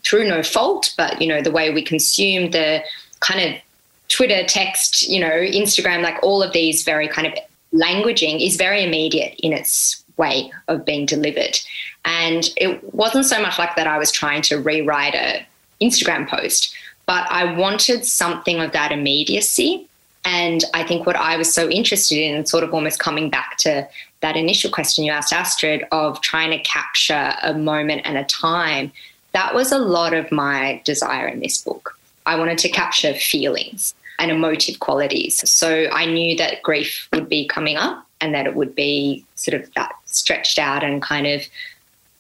through 0.05 0.29
no 0.29 0.43
fault, 0.43 0.93
but 0.99 1.21
you 1.21 1.27
know 1.27 1.41
the 1.41 1.51
way 1.51 1.71
we 1.71 1.83
consume 1.83 2.51
the 2.51 2.83
kind 3.21 3.41
of 3.41 3.61
Twitter, 4.09 4.45
text, 4.45 5.09
you 5.09 5.19
know, 5.19 5.31
Instagram, 5.31 6.03
like 6.03 6.23
all 6.23 6.43
of 6.43 6.53
these 6.53 6.85
very 6.85 7.09
kind 7.09 7.27
of 7.27 7.35
languaging 7.73 8.45
is 8.47 8.57
very 8.57 8.85
immediate 8.85 9.35
in 9.41 9.53
its 9.53 10.05
way 10.17 10.53
of 10.69 10.85
being 10.85 11.07
delivered. 11.07 11.59
And 12.05 12.49
it 12.57 12.95
wasn't 12.95 13.25
so 13.25 13.41
much 13.41 13.59
like 13.59 13.75
that 13.77 13.87
I 13.87 13.99
was 13.99 14.13
trying 14.13 14.43
to 14.43 14.57
rewrite 14.57 15.15
a 15.15 15.45
Instagram 15.81 16.29
post, 16.29 16.75
but 17.07 17.31
I 17.31 17.57
wanted 17.57 18.05
something 18.05 18.61
of 18.61 18.73
that 18.73 18.93
immediacy. 18.93 19.87
And 20.25 20.65
I 20.73 20.85
think 20.85 21.07
what 21.07 21.17
I 21.17 21.37
was 21.37 21.53
so 21.53 21.69
interested 21.69 22.17
in, 22.17 22.47
sort 22.47 22.65
of 22.65 22.73
almost 22.73 22.99
coming 22.99 23.29
back 23.29 23.59
to 23.59 23.87
that 24.21 24.37
initial 24.37 24.71
question 24.71 25.05
you 25.05 25.13
asked 25.13 25.33
Astrid 25.33 25.85
of 25.93 26.21
trying 26.23 26.51
to 26.51 26.59
capture 26.61 27.35
a 27.43 27.53
moment 27.53 28.03
and 28.05 28.17
a 28.17 28.25
time, 28.25 28.91
that 29.33 29.55
was 29.55 29.71
a 29.71 29.79
lot 29.79 30.15
of 30.15 30.33
my 30.33 30.81
desire 30.85 31.29
in 31.29 31.41
this 31.41 31.61
book. 31.61 31.99
I 32.25 32.37
wanted 32.37 32.57
to 32.59 32.71
capture 32.71 33.13
feelings 33.13 33.95
and 34.19 34.31
emotive 34.31 34.81
qualities. 34.81 35.49
So 35.51 35.89
I 35.93 36.07
knew 36.07 36.37
that 36.37 36.63
grief 36.63 37.09
would 37.13 37.29
be 37.29 37.47
coming 37.47 37.77
up 37.77 38.07
and 38.21 38.35
that 38.35 38.47
it 38.47 38.55
would 38.55 38.75
be 38.75 39.27
sort 39.35 39.61
of 39.61 39.71
that 39.75 39.93
stretched 40.07 40.59
out 40.59 40.83
and 40.83 41.03
kind 41.03 41.27
of 41.27 41.43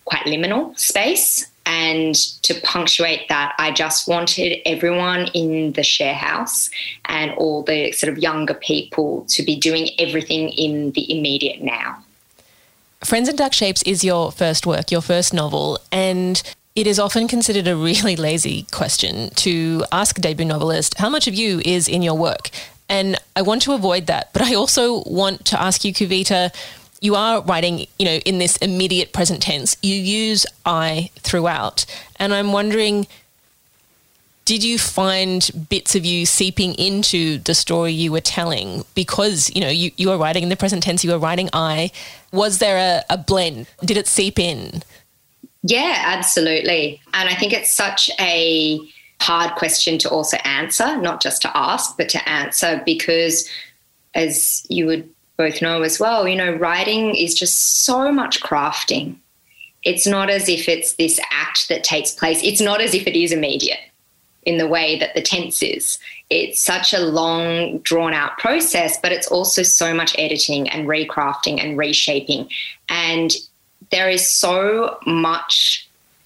quite 0.04 0.24
liminal 0.26 0.78
space. 0.78 1.46
And 1.66 2.14
to 2.42 2.54
punctuate 2.62 3.28
that, 3.28 3.54
I 3.58 3.72
just 3.72 4.06
wanted 4.06 4.60
everyone 4.66 5.28
in 5.34 5.72
the 5.72 5.82
share 5.82 6.14
house 6.14 6.68
and 7.06 7.30
all 7.32 7.62
the 7.62 7.92
sort 7.92 8.12
of 8.12 8.18
younger 8.18 8.54
people 8.54 9.24
to 9.30 9.42
be 9.42 9.56
doing 9.56 9.88
everything 9.98 10.50
in 10.50 10.92
the 10.92 11.10
immediate 11.10 11.62
now. 11.62 12.04
Friends 13.02 13.28
and 13.28 13.36
Dark 13.36 13.52
Shapes 13.52 13.82
is 13.82 14.02
your 14.02 14.32
first 14.32 14.66
work, 14.66 14.90
your 14.90 15.02
first 15.02 15.34
novel, 15.34 15.78
and 15.92 16.42
it 16.74 16.86
is 16.86 16.98
often 16.98 17.28
considered 17.28 17.68
a 17.68 17.76
really 17.76 18.16
lazy 18.28 18.66
question 18.70 19.30
to 19.36 19.84
ask 19.92 20.18
a 20.18 20.20
debut 20.20 20.46
novelist 20.46 20.98
how 20.98 21.08
much 21.08 21.26
of 21.28 21.34
you 21.34 21.60
is 21.64 21.88
in 21.88 22.02
your 22.02 22.14
work. 22.14 22.50
And 22.88 23.18
I 23.36 23.42
want 23.42 23.62
to 23.62 23.72
avoid 23.72 24.06
that, 24.06 24.32
but 24.32 24.42
I 24.42 24.54
also 24.54 25.02
want 25.04 25.46
to 25.46 25.60
ask 25.60 25.84
you, 25.84 25.92
Kavita, 25.92 26.54
you 27.04 27.14
are 27.16 27.42
writing, 27.42 27.86
you 27.98 28.06
know, 28.06 28.16
in 28.24 28.38
this 28.38 28.56
immediate 28.56 29.12
present 29.12 29.42
tense. 29.42 29.76
You 29.82 29.94
use 29.94 30.46
I 30.64 31.10
throughout. 31.16 31.84
And 32.16 32.32
I'm 32.32 32.50
wondering, 32.50 33.06
did 34.46 34.64
you 34.64 34.78
find 34.78 35.50
bits 35.68 35.94
of 35.94 36.06
you 36.06 36.24
seeping 36.24 36.74
into 36.76 37.36
the 37.38 37.54
story 37.54 37.92
you 37.92 38.10
were 38.10 38.22
telling 38.22 38.86
because, 38.94 39.54
you 39.54 39.60
know, 39.60 39.68
you, 39.68 39.90
you 39.98 40.08
were 40.08 40.16
writing 40.16 40.44
in 40.44 40.48
the 40.48 40.56
present 40.56 40.82
tense, 40.82 41.04
you 41.04 41.10
were 41.10 41.18
writing 41.18 41.50
I. 41.52 41.90
Was 42.32 42.56
there 42.56 42.78
a, 42.78 43.14
a 43.14 43.18
blend? 43.18 43.66
Did 43.84 43.98
it 43.98 44.06
seep 44.06 44.38
in? 44.38 44.82
Yeah, 45.62 46.02
absolutely. 46.06 47.02
And 47.12 47.28
I 47.28 47.34
think 47.34 47.52
it's 47.52 47.70
such 47.70 48.08
a 48.18 48.80
hard 49.20 49.54
question 49.56 49.98
to 49.98 50.08
also 50.08 50.38
answer, 50.38 50.96
not 50.96 51.20
just 51.20 51.42
to 51.42 51.54
ask, 51.54 51.98
but 51.98 52.08
to 52.10 52.28
answer 52.28 52.82
because 52.86 53.46
as 54.14 54.66
you 54.70 54.86
would 54.86 55.13
both 55.36 55.60
know 55.60 55.82
as 55.82 55.98
well, 55.98 56.28
you 56.28 56.36
know, 56.36 56.52
writing 56.52 57.14
is 57.14 57.34
just 57.34 57.84
so 57.84 58.12
much 58.12 58.40
crafting. 58.40 59.16
It's 59.82 60.06
not 60.06 60.30
as 60.30 60.48
if 60.48 60.68
it's 60.68 60.94
this 60.94 61.20
act 61.30 61.68
that 61.68 61.84
takes 61.84 62.12
place, 62.12 62.40
it's 62.42 62.60
not 62.60 62.80
as 62.80 62.94
if 62.94 63.06
it 63.06 63.16
is 63.16 63.32
immediate 63.32 63.80
in 64.44 64.58
the 64.58 64.68
way 64.68 64.98
that 64.98 65.14
the 65.14 65.22
tense 65.22 65.62
is. 65.62 65.98
It's 66.30 66.62
such 66.62 66.92
a 66.92 67.00
long, 67.00 67.78
drawn 67.78 68.12
out 68.12 68.38
process, 68.38 68.98
but 69.00 69.12
it's 69.12 69.26
also 69.28 69.62
so 69.62 69.94
much 69.94 70.14
editing 70.18 70.68
and 70.68 70.86
recrafting 70.86 71.62
and 71.62 71.78
reshaping. 71.78 72.48
And 72.88 73.34
there 73.90 74.10
is 74.10 74.30
so 74.30 74.98
much 75.06 75.83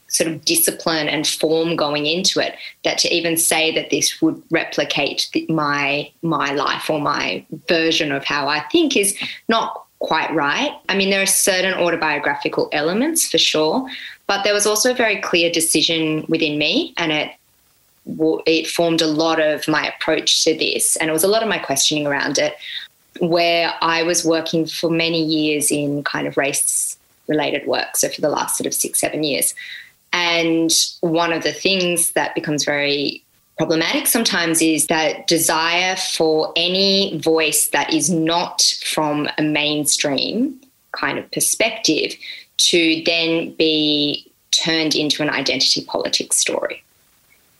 sort 0.09 0.31
of 0.31 0.45
discipline 0.45 1.09
and 1.09 1.27
form 1.27 1.77
going 1.77 2.07
into 2.07 2.41
it 2.41 2.55
that 2.83 2.99
to 2.99 3.15
even 3.15 3.37
say 3.37 3.73
that 3.75 3.91
this 3.91 4.21
would 4.23 4.43
replicate 4.51 5.29
the, 5.33 5.47
my 5.49 6.11
my 6.23 6.53
life 6.53 6.89
or 6.89 7.01
my 7.01 7.45
version 7.69 8.11
of 8.11 8.25
how 8.25 8.49
I 8.49 8.61
think 8.73 8.97
is 8.97 9.17
not 9.49 9.85
quite 10.01 10.33
right. 10.33 10.73
I 10.89 10.97
mean, 10.97 11.11
there 11.11 11.23
are 11.23 11.27
certain 11.27 11.75
autobiographical 11.75 12.69
elements 12.73 13.29
for 13.29 13.39
sure, 13.39 13.89
but 14.27 14.45
there 14.45 14.55
was 14.55 14.67
also 14.67 14.93
a 14.93 14.95
very 14.95 15.21
clear 15.21 15.51
decision 15.51 16.25
within 16.29 16.59
me, 16.59 16.95
and 16.97 17.13
it 17.13 17.33
it 18.47 18.67
formed 18.67 19.03
a 19.03 19.07
lot 19.07 19.39
of 19.39 19.69
my 19.69 19.87
approach 19.87 20.43
to 20.45 20.57
this, 20.57 20.97
and 20.97 21.11
it 21.11 21.13
was 21.13 21.25
a 21.25 21.29
lot 21.29 21.43
of 21.43 21.49
my 21.49 21.59
questioning 21.59 22.07
around 22.07 22.39
it, 22.39 22.57
where 23.21 23.75
I 23.83 24.03
was 24.03 24.25
working 24.25 24.65
for 24.65 24.89
many 24.89 25.23
years 25.23 25.71
in 25.71 26.03
kind 26.05 26.27
of 26.27 26.39
race 26.39 26.97
related 27.27 27.67
work. 27.67 27.97
So 27.97 28.09
for 28.09 28.23
the 28.23 28.31
last 28.31 28.57
sort 28.57 28.67
of 28.67 28.73
six, 28.73 28.99
seven 28.99 29.23
years. 29.23 29.55
And 30.13 30.71
one 31.01 31.33
of 31.33 31.43
the 31.43 31.53
things 31.53 32.13
that 32.13 32.35
becomes 32.35 32.65
very 32.65 33.23
problematic 33.59 34.07
sometimes 34.07 34.63
is 34.63 34.87
that 34.87 35.27
desire 35.27 35.97
for 35.97 36.53
any 36.57 37.19
voice 37.19 37.69
that 37.69 37.93
is 37.93 38.09
not 38.09 38.63
from 38.85 39.29
a 39.37 39.43
mainstream 39.43 40.61
kind 40.93 41.19
of 41.19 41.31
perspective 41.33 42.15
to 42.57 43.03
then 43.05 43.53
be 43.55 44.25
turned 44.51 44.95
into 44.95 45.23
an 45.23 45.31
identity 45.31 45.85
politics 45.85 46.37
story. 46.37 46.83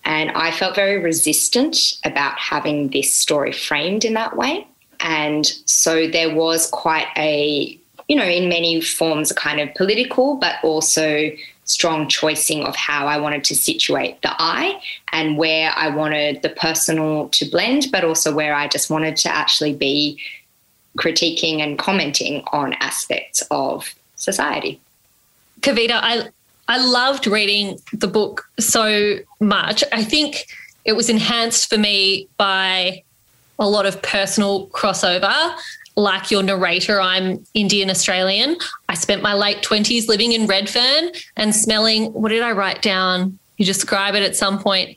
And 0.05 0.31
I 0.31 0.51
felt 0.53 0.75
very 0.75 0.99
resistant 0.99 1.77
about 2.05 2.39
having 2.39 2.89
this 2.89 3.15
story 3.15 3.53
framed 3.53 4.05
in 4.05 4.15
that 4.15 4.37
way. 4.37 4.67
And 5.01 5.47
so 5.67 6.09
there 6.09 6.35
was 6.35 6.69
quite 6.71 7.09
a, 7.17 7.79
you 8.09 8.17
know, 8.17 8.25
in 8.25 8.49
many 8.49 8.81
forms, 8.81 9.31
a 9.31 9.35
kind 9.35 9.61
of 9.61 9.75
political, 9.75 10.37
but 10.37 10.57
also 10.63 11.31
strong 11.69 12.09
choicing 12.09 12.65
of 12.65 12.75
how 12.75 13.07
I 13.07 13.19
wanted 13.19 13.45
to 13.45 13.55
situate 13.55 14.21
the 14.23 14.35
I 14.39 14.81
and 15.13 15.37
where 15.37 15.71
I 15.77 15.95
wanted 15.95 16.43
the 16.43 16.49
personal 16.49 17.29
to 17.29 17.49
blend, 17.49 17.89
but 17.93 18.05
also 18.05 18.35
where 18.35 18.55
I 18.55 18.69
just 18.69 18.91
wanted 18.91 19.17
to 19.19 19.29
actually 19.29 19.75
be 19.75 20.19
critiquing 20.99 21.61
and 21.61 21.79
commenting 21.79 22.43
on 22.53 22.73
aspects 22.81 23.43
of 23.51 23.95
society. 24.17 24.81
Kavita, 25.61 26.01
I 26.03 26.31
I 26.69 26.79
loved 26.85 27.27
reading 27.27 27.79
the 27.93 28.09
book 28.09 28.49
so 28.59 29.19
much. 29.41 29.85
I 29.93 30.05
think 30.05 30.47
it 30.85 30.93
was 30.93 31.09
enhanced 31.09 31.69
for 31.71 31.79
me 31.79 32.29
by 32.37 33.05
a 33.59 33.69
lot 33.69 33.87
of 33.87 34.01
personal 34.03 34.69
crossover. 34.69 35.55
Like 35.99 36.31
your 36.31 36.45
narrator, 36.45 37.01
I'm 37.01 37.45
Indian 37.55 37.91
Australian. 37.91 38.57
I 38.89 38.95
spent 38.95 39.21
my 39.21 39.35
late 39.35 39.63
20s 39.63 40.07
living 40.07 40.31
in 40.31 40.47
Redfern 40.47 41.11
and 41.37 41.53
smelling, 41.53 42.13
what 42.13 42.29
did 42.29 42.41
I 42.41 42.53
write 42.53 42.83
down? 42.83 43.37
You 43.57 43.67
describe 43.67 44.15
it 44.15 44.23
at 44.23 44.37
some 44.37 44.61
point 44.61 44.97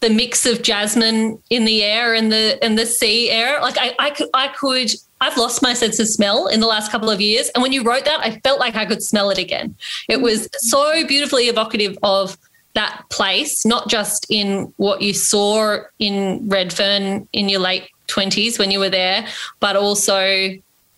the 0.00 0.10
mix 0.10 0.44
of 0.46 0.62
jasmine 0.62 1.40
in 1.48 1.64
the 1.64 1.84
air 1.84 2.12
and 2.12 2.32
the 2.32 2.58
and 2.60 2.76
the 2.76 2.86
sea 2.86 3.30
air. 3.30 3.60
Like 3.60 3.76
I, 3.78 3.94
I 4.00 4.10
could 4.10 4.28
I 4.34 4.48
could 4.48 4.90
I've 5.20 5.36
lost 5.36 5.62
my 5.62 5.74
sense 5.74 6.00
of 6.00 6.08
smell 6.08 6.48
in 6.48 6.58
the 6.58 6.66
last 6.66 6.90
couple 6.90 7.08
of 7.08 7.20
years. 7.20 7.48
And 7.54 7.62
when 7.62 7.72
you 7.72 7.84
wrote 7.84 8.04
that, 8.06 8.18
I 8.18 8.40
felt 8.40 8.58
like 8.58 8.74
I 8.74 8.84
could 8.84 9.00
smell 9.00 9.30
it 9.30 9.38
again. 9.38 9.76
It 10.08 10.20
was 10.20 10.48
so 10.54 11.06
beautifully 11.06 11.44
evocative 11.44 11.96
of 12.02 12.36
that 12.74 13.04
place, 13.10 13.64
not 13.64 13.88
just 13.88 14.26
in 14.28 14.74
what 14.76 15.02
you 15.02 15.14
saw 15.14 15.78
in 16.00 16.48
Redfern 16.48 17.28
in 17.32 17.48
your 17.48 17.60
late 17.60 17.88
20s 18.12 18.58
when 18.58 18.70
you 18.70 18.78
were 18.78 18.90
there, 18.90 19.26
but 19.60 19.76
also 19.76 20.50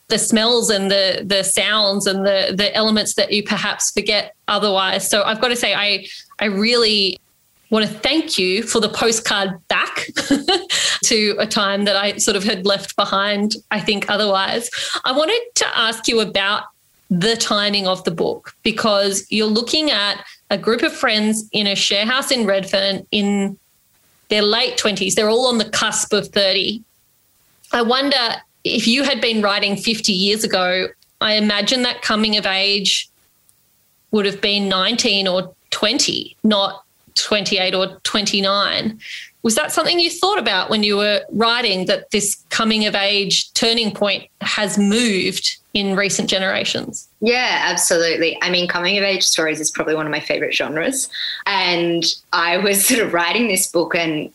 the 0.09 0.19
smells 0.19 0.71
and 0.71 0.91
the 0.91 1.23
the 1.25 1.43
sounds 1.43 2.07
and 2.07 2.27
the 2.27 2.55
the 2.55 2.75
elements 2.75 3.15
that 3.15 3.33
you 3.33 3.43
perhaps 3.43 3.91
forget 3.91 4.35
otherwise. 4.49 5.09
So 5.09 5.23
I've 5.23 5.41
got 5.41 5.49
to 5.49 5.57
say 5.57 5.75
I 5.75 6.07
I 6.39 6.47
really 6.47 7.19
want 7.71 7.87
to 7.87 7.93
thank 7.93 8.39
you 8.39 8.63
for 8.63 8.81
the 8.81 8.89
postcard 8.89 9.51
back 9.69 10.07
to 11.05 11.37
a 11.39 11.47
time 11.47 11.85
that 11.87 11.97
I 11.97 12.19
sort 12.19 12.37
of 12.37 12.45
had 12.45 12.67
left 12.67 12.95
behind, 12.95 13.57
I 13.71 13.81
think, 13.81 14.09
otherwise. 14.09 14.71
I 15.05 15.13
wanted 15.13 15.41
to 15.57 15.79
ask 15.79 16.07
you 16.07 16.21
about 16.21 16.65
the 17.11 17.37
timing 17.37 17.87
of 17.87 18.05
the 18.05 18.11
book 18.11 18.55
because 18.63 19.27
you're 19.31 19.47
looking 19.47 19.91
at 19.91 20.25
a 20.51 20.59
group 20.59 20.83
of 20.83 20.93
friends 20.93 21.49
in 21.53 21.67
a 21.67 21.75
share 21.75 22.07
house 22.07 22.31
in 22.31 22.47
Redfern 22.47 23.07
in 23.11 23.59
their 24.29 24.43
late 24.43 24.77
20s. 24.77 25.15
They're 25.15 25.29
all 25.29 25.47
on 25.47 25.59
the 25.59 25.69
cusp 25.71 26.13
of 26.13 26.29
30. 26.29 26.83
I 27.75 27.83
wonder 27.83 28.17
if 28.63 28.87
you 28.87 29.03
had 29.03 29.21
been 29.21 29.43
writing 29.43 29.77
50 29.77 30.13
years 30.13 30.45
ago, 30.45 30.87
I 31.21 31.35
imagine 31.35 31.83
that 31.83 32.03
coming 32.03 32.37
of 32.37 32.47
age 32.47 33.09
would 34.13 34.27
have 34.27 34.41
been 34.41 34.69
19 34.69 35.27
or 35.27 35.53
20, 35.73 36.37
not 36.45 36.85
28 37.17 37.75
or 37.75 37.99
29. 38.05 39.01
Was 39.43 39.57
that 39.57 39.73
something 39.73 39.99
you 39.99 40.09
thought 40.09 40.39
about 40.39 40.71
when 40.71 40.85
you 40.85 40.97
were 40.97 41.23
writing 41.33 41.87
that 41.87 42.13
this 42.13 42.37
coming 42.51 42.87
of 42.87 42.95
age 42.95 43.53
turning 43.55 43.93
point 43.93 44.29
has 44.41 44.79
moved 44.79 45.57
in 45.75 45.97
recent 45.97 46.31
generations? 46.31 47.09
Yeah, 47.21 47.59
absolutely. 47.65 48.39
I 48.41 48.51
mean, 48.51 48.69
coming 48.69 48.97
of 48.99 49.03
age 49.03 49.25
stories 49.25 49.59
is 49.59 49.73
probably 49.73 49.97
one 49.97 50.07
of 50.07 50.13
my 50.13 50.21
favorite 50.21 50.55
genres. 50.55 51.11
And 51.47 52.05
I 52.33 52.57
was 52.59 52.87
sort 52.89 53.01
of 53.01 53.13
writing 53.13 53.49
this 53.49 53.67
book 53.67 53.97
and 53.97 54.33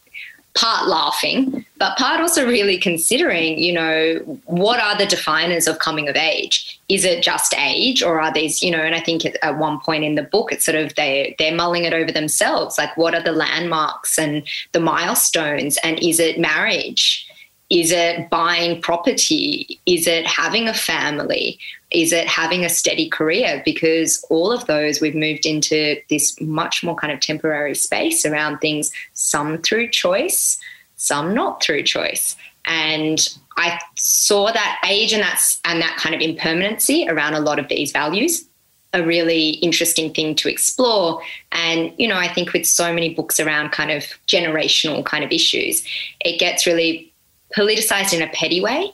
part 0.59 0.87
laughing, 0.87 1.65
but 1.77 1.97
part 1.97 2.19
also 2.19 2.45
really 2.45 2.77
considering, 2.77 3.57
you 3.57 3.71
know, 3.71 4.15
what 4.45 4.79
are 4.81 4.97
the 4.97 5.05
definers 5.05 5.67
of 5.67 5.79
coming 5.79 6.09
of 6.09 6.17
age? 6.17 6.79
Is 6.89 7.05
it 7.05 7.23
just 7.23 7.53
age, 7.57 8.03
or 8.03 8.19
are 8.19 8.33
these, 8.33 8.61
you 8.61 8.69
know? 8.69 8.81
And 8.81 8.93
I 8.93 8.99
think 8.99 9.25
at 9.25 9.57
one 9.57 9.79
point 9.79 10.03
in 10.03 10.15
the 10.15 10.23
book, 10.23 10.51
it's 10.51 10.65
sort 10.65 10.75
of 10.75 10.93
they 10.95 11.35
they're 11.39 11.55
mulling 11.55 11.85
it 11.85 11.93
over 11.93 12.11
themselves, 12.11 12.77
like 12.77 12.95
what 12.97 13.15
are 13.15 13.23
the 13.23 13.31
landmarks 13.31 14.19
and 14.19 14.43
the 14.73 14.81
milestones, 14.81 15.77
and 15.83 15.97
is 16.03 16.19
it 16.19 16.39
marriage? 16.39 17.28
Is 17.69 17.91
it 17.91 18.29
buying 18.29 18.81
property? 18.81 19.79
Is 19.85 20.07
it 20.07 20.25
having 20.25 20.67
a 20.67 20.73
family? 20.73 21.59
Is 21.91 22.11
it 22.11 22.27
having 22.27 22.65
a 22.65 22.69
steady 22.69 23.09
career? 23.09 23.61
Because 23.63 24.25
all 24.29 24.51
of 24.51 24.65
those, 24.65 25.01
we've 25.01 25.15
moved 25.15 25.45
into 25.45 25.97
this 26.09 26.39
much 26.41 26.83
more 26.83 26.95
kind 26.95 27.13
of 27.13 27.19
temporary 27.19 27.75
space 27.75 28.25
around 28.25 28.57
things, 28.59 28.91
some 29.13 29.59
through 29.59 29.89
choice, 29.89 30.59
some 30.95 31.33
not 31.33 31.61
through 31.61 31.83
choice. 31.83 32.35
And 32.65 33.19
I 33.57 33.79
saw 33.95 34.51
that 34.51 34.81
age 34.87 35.13
and 35.13 35.21
that's 35.21 35.59
and 35.65 35.81
that 35.81 35.97
kind 35.97 36.15
of 36.15 36.21
impermanency 36.21 37.07
around 37.07 37.33
a 37.35 37.39
lot 37.39 37.59
of 37.59 37.67
these 37.67 37.91
values 37.91 38.45
a 38.93 39.05
really 39.05 39.49
interesting 39.49 40.13
thing 40.13 40.35
to 40.35 40.49
explore. 40.49 41.21
And, 41.51 41.93
you 41.97 42.07
know, 42.07 42.17
I 42.17 42.27
think 42.27 42.53
with 42.53 42.65
so 42.65 42.91
many 42.93 43.13
books 43.13 43.39
around 43.39 43.71
kind 43.71 43.91
of 43.91 44.03
generational 44.27 45.05
kind 45.05 45.23
of 45.23 45.31
issues, 45.31 45.83
it 46.21 46.39
gets 46.39 46.65
really 46.65 47.08
politicized 47.55 48.13
in 48.13 48.21
a 48.21 48.27
petty 48.27 48.61
way. 48.61 48.91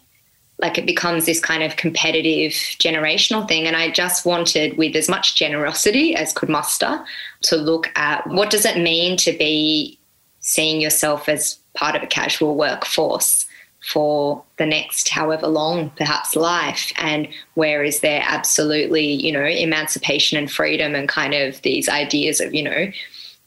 Like 0.60 0.78
it 0.78 0.86
becomes 0.86 1.26
this 1.26 1.42
kind 1.42 1.64
of 1.64 1.76
competitive 1.76 2.52
generational 2.52 3.46
thing. 3.46 3.68
And 3.68 3.76
I 3.76 3.92
just 3.92 4.26
wanted, 4.26 4.78
with 4.78 4.96
as 4.96 5.10
much 5.10 5.36
generosity 5.36 6.16
as 6.16 6.32
could 6.32 6.48
muster, 6.48 7.04
to 7.44 7.58
look 7.58 7.92
at 7.96 8.26
what 8.28 8.50
does 8.50 8.64
it 8.64 8.78
mean 8.78 9.18
to 9.18 9.34
be 9.34 10.00
seeing 10.40 10.80
yourself 10.80 11.28
as 11.28 11.58
part 11.74 11.96
of 11.96 12.04
a 12.04 12.08
casual 12.08 12.56
workforce 12.56 13.46
for 13.92 14.44
the 14.58 14.66
next 14.66 15.10
however 15.10 15.48
long 15.48 15.92
perhaps 15.92 16.36
life 16.36 16.92
and 16.98 17.28
where 17.54 17.84
is 17.84 18.00
there 18.00 18.24
absolutely 18.26 19.06
you 19.06 19.32
know 19.32 19.44
emancipation 19.44 20.38
and 20.38 20.52
freedom 20.52 20.96
and 20.96 21.08
kind 21.08 21.34
of 21.34 21.62
these 21.62 21.88
ideas 21.88 22.40
of 22.40 22.54
you 22.54 22.64
know 22.64 22.92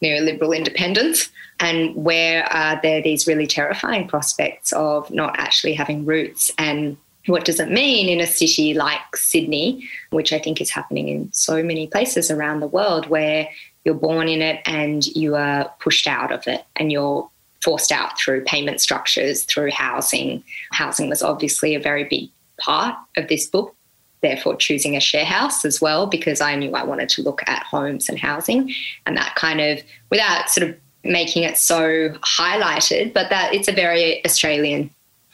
neoliberal 0.03 0.57
independence 0.57 1.31
and 1.61 1.95
where 1.95 2.45
are 2.53 2.79
there 2.83 3.03
these 3.03 3.27
really 3.27 3.47
terrifying 3.47 4.07
prospects 4.07 4.73
of 4.73 5.11
not 5.11 5.35
actually 5.39 5.75
having 5.75 6.05
roots 6.05 6.51
and 6.59 6.97
what 7.27 7.45
does 7.45 7.61
it 7.61 7.71
mean 7.71 8.09
in 8.09 8.21
a 8.21 8.27
city 8.27 8.75
like 8.75 9.15
Sydney, 9.15 9.89
which 10.11 10.33
I 10.33 10.39
think 10.39 10.61
is 10.61 10.71
happening 10.71 11.09
in 11.09 11.33
so 11.33 11.63
many 11.63 11.87
places 11.87 12.31
around 12.31 12.61
the 12.61 12.67
world 12.67 13.09
where 13.09 13.49
you're 13.85 13.95
born 13.95 14.29
in 14.29 14.41
it 14.41 14.61
and 14.65 15.05
you 15.07 15.35
are 15.35 15.71
pushed 15.81 16.07
out 16.07 16.33
of 16.33 16.47
it 16.47 16.65
and 16.77 16.91
you're 16.91 17.29
forced 17.63 17.93
out 17.93 18.19
through 18.19 18.45
payment 18.45 18.81
structures, 18.81 19.45
through 19.45 19.71
housing. 19.71 20.43
Housing 20.73 21.09
was 21.09 21.23
obviously 21.23 21.75
a 21.75 21.81
very 21.81 22.05
big 22.05 22.31
part 22.59 22.97
of 23.17 23.29
this 23.29 23.47
book, 23.47 23.75
therefore 24.23 24.57
choosing 24.57 24.97
a 24.97 25.01
share 25.01 25.25
house 25.25 25.65
as 25.65 25.81
well, 25.81 26.07
because 26.07 26.41
I 26.41 26.55
knew 26.57 26.73
I 26.73 26.85
wanted 26.85 27.09
to 27.11 27.23
look 27.23 27.43
at 27.47 27.63
homes 27.63 28.09
and 28.09 28.19
housing 28.19 28.73
and 29.07 29.17
that 29.17 29.35
kind 29.37 29.61
of, 29.61 29.81
without 30.11 30.51
sort 30.51 30.69
of 30.69 30.77
making 31.05 31.45
it 31.45 31.57
so 31.57 32.11
highlighted, 32.23 33.15
but 33.15 33.31
that 33.31 33.55
it's 33.55 33.69
a 33.69 33.73
very 33.73 34.25
Australian 34.25 34.91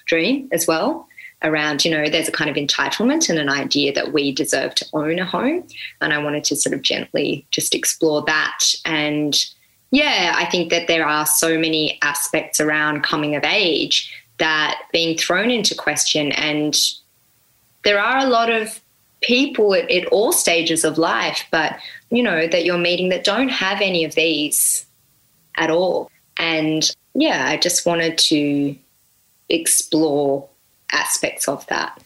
dream 0.06 0.48
as 0.52 0.66
well 0.66 1.08
around, 1.42 1.84
you 1.84 1.90
know, 1.90 2.08
there's 2.08 2.28
a 2.28 2.32
kind 2.32 2.48
of 2.48 2.56
entitlement 2.56 3.28
and 3.28 3.38
an 3.38 3.50
idea 3.50 3.92
that 3.92 4.12
we 4.12 4.32
deserve 4.32 4.74
to 4.74 4.86
own 4.94 5.18
a 5.18 5.24
home. 5.24 5.66
And 6.00 6.12
I 6.12 6.18
wanted 6.18 6.44
to 6.44 6.56
sort 6.56 6.74
of 6.74 6.82
gently 6.82 7.46
just 7.50 7.74
explore 7.74 8.22
that. 8.22 8.60
And 8.84 9.36
yeah, 9.90 10.32
I 10.36 10.46
think 10.46 10.70
that 10.70 10.88
there 10.88 11.06
are 11.06 11.26
so 11.26 11.58
many 11.58 11.98
aspects 12.02 12.60
around 12.60 13.02
coming 13.02 13.36
of 13.36 13.44
age 13.44 14.12
that 14.38 14.80
being 14.92 15.16
thrown 15.16 15.50
into 15.50 15.74
question. 15.74 16.32
And 16.32 16.74
there 17.84 18.00
are 18.00 18.18
a 18.18 18.26
lot 18.26 18.50
of 18.50 18.80
people 19.22 19.74
at, 19.74 19.90
at 19.90 20.06
all 20.06 20.32
stages 20.32 20.84
of 20.84 20.98
life, 20.98 21.44
but, 21.50 21.78
you 22.10 22.22
know, 22.22 22.46
that 22.46 22.64
you're 22.64 22.78
meeting 22.78 23.08
that 23.10 23.24
don't 23.24 23.48
have 23.48 23.80
any 23.80 24.04
of 24.04 24.14
these 24.14 24.84
at 25.56 25.70
all. 25.70 26.10
And 26.36 26.88
yeah, 27.14 27.46
I 27.48 27.56
just 27.56 27.86
wanted 27.86 28.18
to 28.18 28.76
explore 29.48 30.48
aspects 30.92 31.48
of 31.48 31.66
that. 31.68 32.02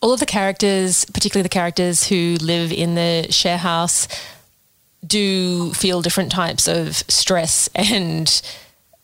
All 0.00 0.12
of 0.12 0.20
the 0.20 0.26
characters, 0.26 1.04
particularly 1.06 1.42
the 1.42 1.48
characters 1.48 2.06
who 2.08 2.36
live 2.40 2.72
in 2.72 2.94
the 2.94 3.26
share 3.30 3.58
house, 3.58 4.08
do 5.06 5.72
feel 5.72 6.02
different 6.02 6.32
types 6.32 6.68
of 6.68 6.96
stress 7.08 7.68
and 7.74 8.42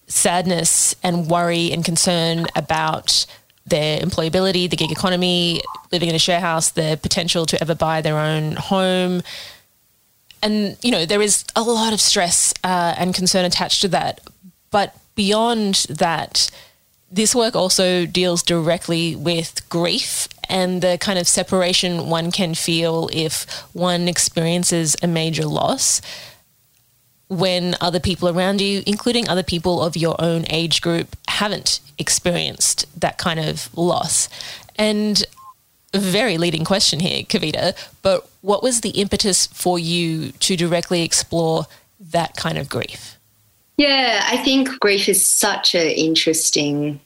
sadness 0.07 0.95
and 1.03 1.29
worry 1.29 1.73
and 1.73 1.85
concern 1.85 2.47
about 2.55 3.25
their 3.67 4.01
employability, 4.01 4.69
the 4.69 4.77
gig 4.77 4.91
economy, 4.91 5.61
living 5.91 6.09
in 6.09 6.15
a 6.15 6.19
share 6.19 6.41
house, 6.41 6.71
the 6.71 6.99
potential 7.03 7.47
to 7.47 7.61
ever 7.61 7.75
buy 7.75 8.03
their 8.03 8.19
own 8.19 8.57
home, 8.57 9.23
and 10.43 10.77
you 10.83 10.91
know 10.91 11.07
there 11.07 11.23
is 11.23 11.45
a 11.55 11.63
lot 11.63 11.93
of 11.93 12.01
stress 12.01 12.53
uh, 12.65 12.95
and 12.99 13.15
concern 13.15 13.45
attached 13.45 13.83
to 13.83 13.89
that. 13.89 14.21
But 14.71 14.97
beyond 15.15 15.87
that, 15.89 16.51
this 17.11 17.35
work 17.35 17.55
also 17.55 18.07
deals 18.07 18.43
directly 18.43 19.15
with 19.15 19.69
grief 19.69 20.29
and 20.49 20.83
the 20.83 20.99
kind 20.99 21.19
of 21.19 21.29
separation 21.29 22.09
one 22.09 22.31
can 22.31 22.55
feel 22.55 23.09
if 23.13 23.45
one 23.75 24.09
experiences 24.09 24.97
a 25.03 25.07
major 25.07 25.47
loss 25.47 26.01
when 27.39 27.75
other 27.81 27.99
people 27.99 28.29
around 28.29 28.61
you, 28.61 28.83
including 28.87 29.27
other 29.27 29.43
people 29.43 29.83
of 29.83 29.97
your 29.97 30.15
own 30.19 30.45
age 30.51 30.83
group, 30.83 31.17
haven't 31.29 31.81
experienced 31.97 32.87
that 33.01 33.17
kind 33.17 33.41
of 33.41 33.75
loss. 33.77 34.29
And 34.77 35.25
a 35.95 35.99
very 35.99 36.37
leading 36.37 36.65
question 36.65 37.01
here, 37.01 37.23
Kavita, 37.23 37.75
but 38.03 38.29
what 38.43 38.63
was 38.63 38.83
the 38.83 38.91
impetus 38.91 39.47
for 39.47 39.79
you 39.79 40.33
to 40.33 40.57
directly 40.57 41.03
explore 41.03 41.67
that 42.11 42.37
kind 42.37 42.59
of 42.59 42.69
grief? 42.69 43.17
Yeah, 43.79 44.23
I 44.27 44.37
think 44.39 44.69
grief 44.81 45.09
is 45.09 45.25
such 45.25 45.75
an 45.75 45.89
interesting 45.89 47.01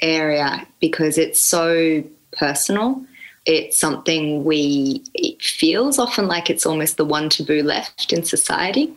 area 0.00 0.66
because 0.80 1.16
it's 1.16 1.40
so 1.40 2.04
personal. 2.32 3.02
it's 3.44 3.76
something 3.76 4.44
we 4.44 5.02
it 5.14 5.42
feels 5.42 5.98
often 5.98 6.28
like 6.28 6.48
it's 6.48 6.64
almost 6.64 6.96
the 6.96 7.04
one 7.04 7.28
taboo 7.28 7.62
left 7.62 8.12
in 8.12 8.22
society 8.24 8.94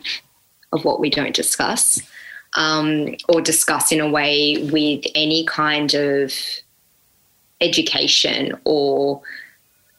of 0.76 0.84
what 0.84 1.00
we 1.00 1.10
don't 1.10 1.34
discuss 1.34 2.00
um, 2.54 3.14
or 3.28 3.40
discuss 3.40 3.92
in 3.92 4.00
a 4.00 4.08
way 4.08 4.68
with 4.70 5.04
any 5.14 5.44
kind 5.46 5.94
of 5.94 6.32
education 7.60 8.58
or 8.64 9.20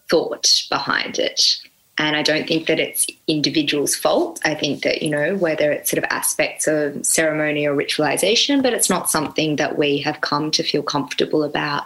thought 0.10 0.48
behind 0.70 1.20
it. 1.20 1.58
And 2.00 2.16
I 2.16 2.22
don't 2.22 2.48
think 2.48 2.68
that 2.68 2.80
it's 2.80 3.08
individuals' 3.28 3.96
fault. 3.96 4.40
I 4.46 4.54
think 4.54 4.84
that, 4.84 5.02
you 5.02 5.10
know, 5.10 5.36
whether 5.36 5.72
it's 5.72 5.90
sort 5.90 6.04
of 6.04 6.10
aspects 6.12 6.68
of 6.68 7.04
ceremony 7.04 7.66
or 7.66 7.76
ritualization, 7.76 8.62
but 8.62 8.74
it's 8.74 8.90
not 8.90 9.10
something 9.10 9.56
that 9.56 9.80
we 9.80 9.98
have 10.00 10.22
come 10.22 10.52
to 10.52 10.64
feel 10.64 10.84
comfortable 10.84 11.44
about 11.44 11.86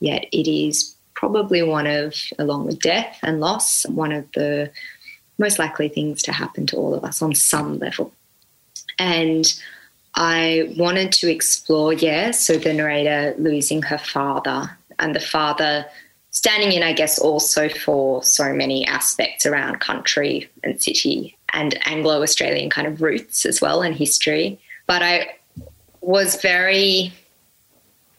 yet. 0.00 0.24
It 0.32 0.48
is 0.50 0.96
probably 1.14 1.62
one 1.62 1.86
of, 1.86 2.14
along 2.38 2.64
with 2.64 2.80
death 2.80 3.18
and 3.22 3.40
loss, 3.40 3.86
one 3.86 4.12
of 4.12 4.26
the 4.32 4.70
most 5.38 5.58
likely 5.58 5.90
things 5.90 6.22
to 6.22 6.32
happen 6.32 6.66
to 6.68 6.76
all 6.76 6.94
of 6.94 7.04
us 7.04 7.20
on 7.20 7.34
some 7.34 7.78
level. 7.78 8.14
And 9.00 9.50
I 10.14 10.74
wanted 10.76 11.10
to 11.12 11.30
explore, 11.30 11.94
yeah, 11.94 12.32
so 12.32 12.58
the 12.58 12.74
narrator 12.74 13.34
losing 13.38 13.80
her 13.82 13.96
father 13.96 14.76
and 14.98 15.16
the 15.16 15.20
father 15.20 15.86
standing 16.32 16.72
in, 16.72 16.82
I 16.82 16.92
guess, 16.92 17.18
also 17.18 17.70
for 17.70 18.22
so 18.22 18.52
many 18.52 18.86
aspects 18.86 19.46
around 19.46 19.80
country 19.80 20.50
and 20.62 20.80
city 20.80 21.34
and 21.54 21.78
Anglo 21.88 22.22
Australian 22.22 22.68
kind 22.68 22.86
of 22.86 23.00
roots 23.00 23.46
as 23.46 23.62
well 23.62 23.80
and 23.80 23.94
history. 23.94 24.60
But 24.86 25.02
I 25.02 25.34
was 26.02 26.40
very 26.42 27.12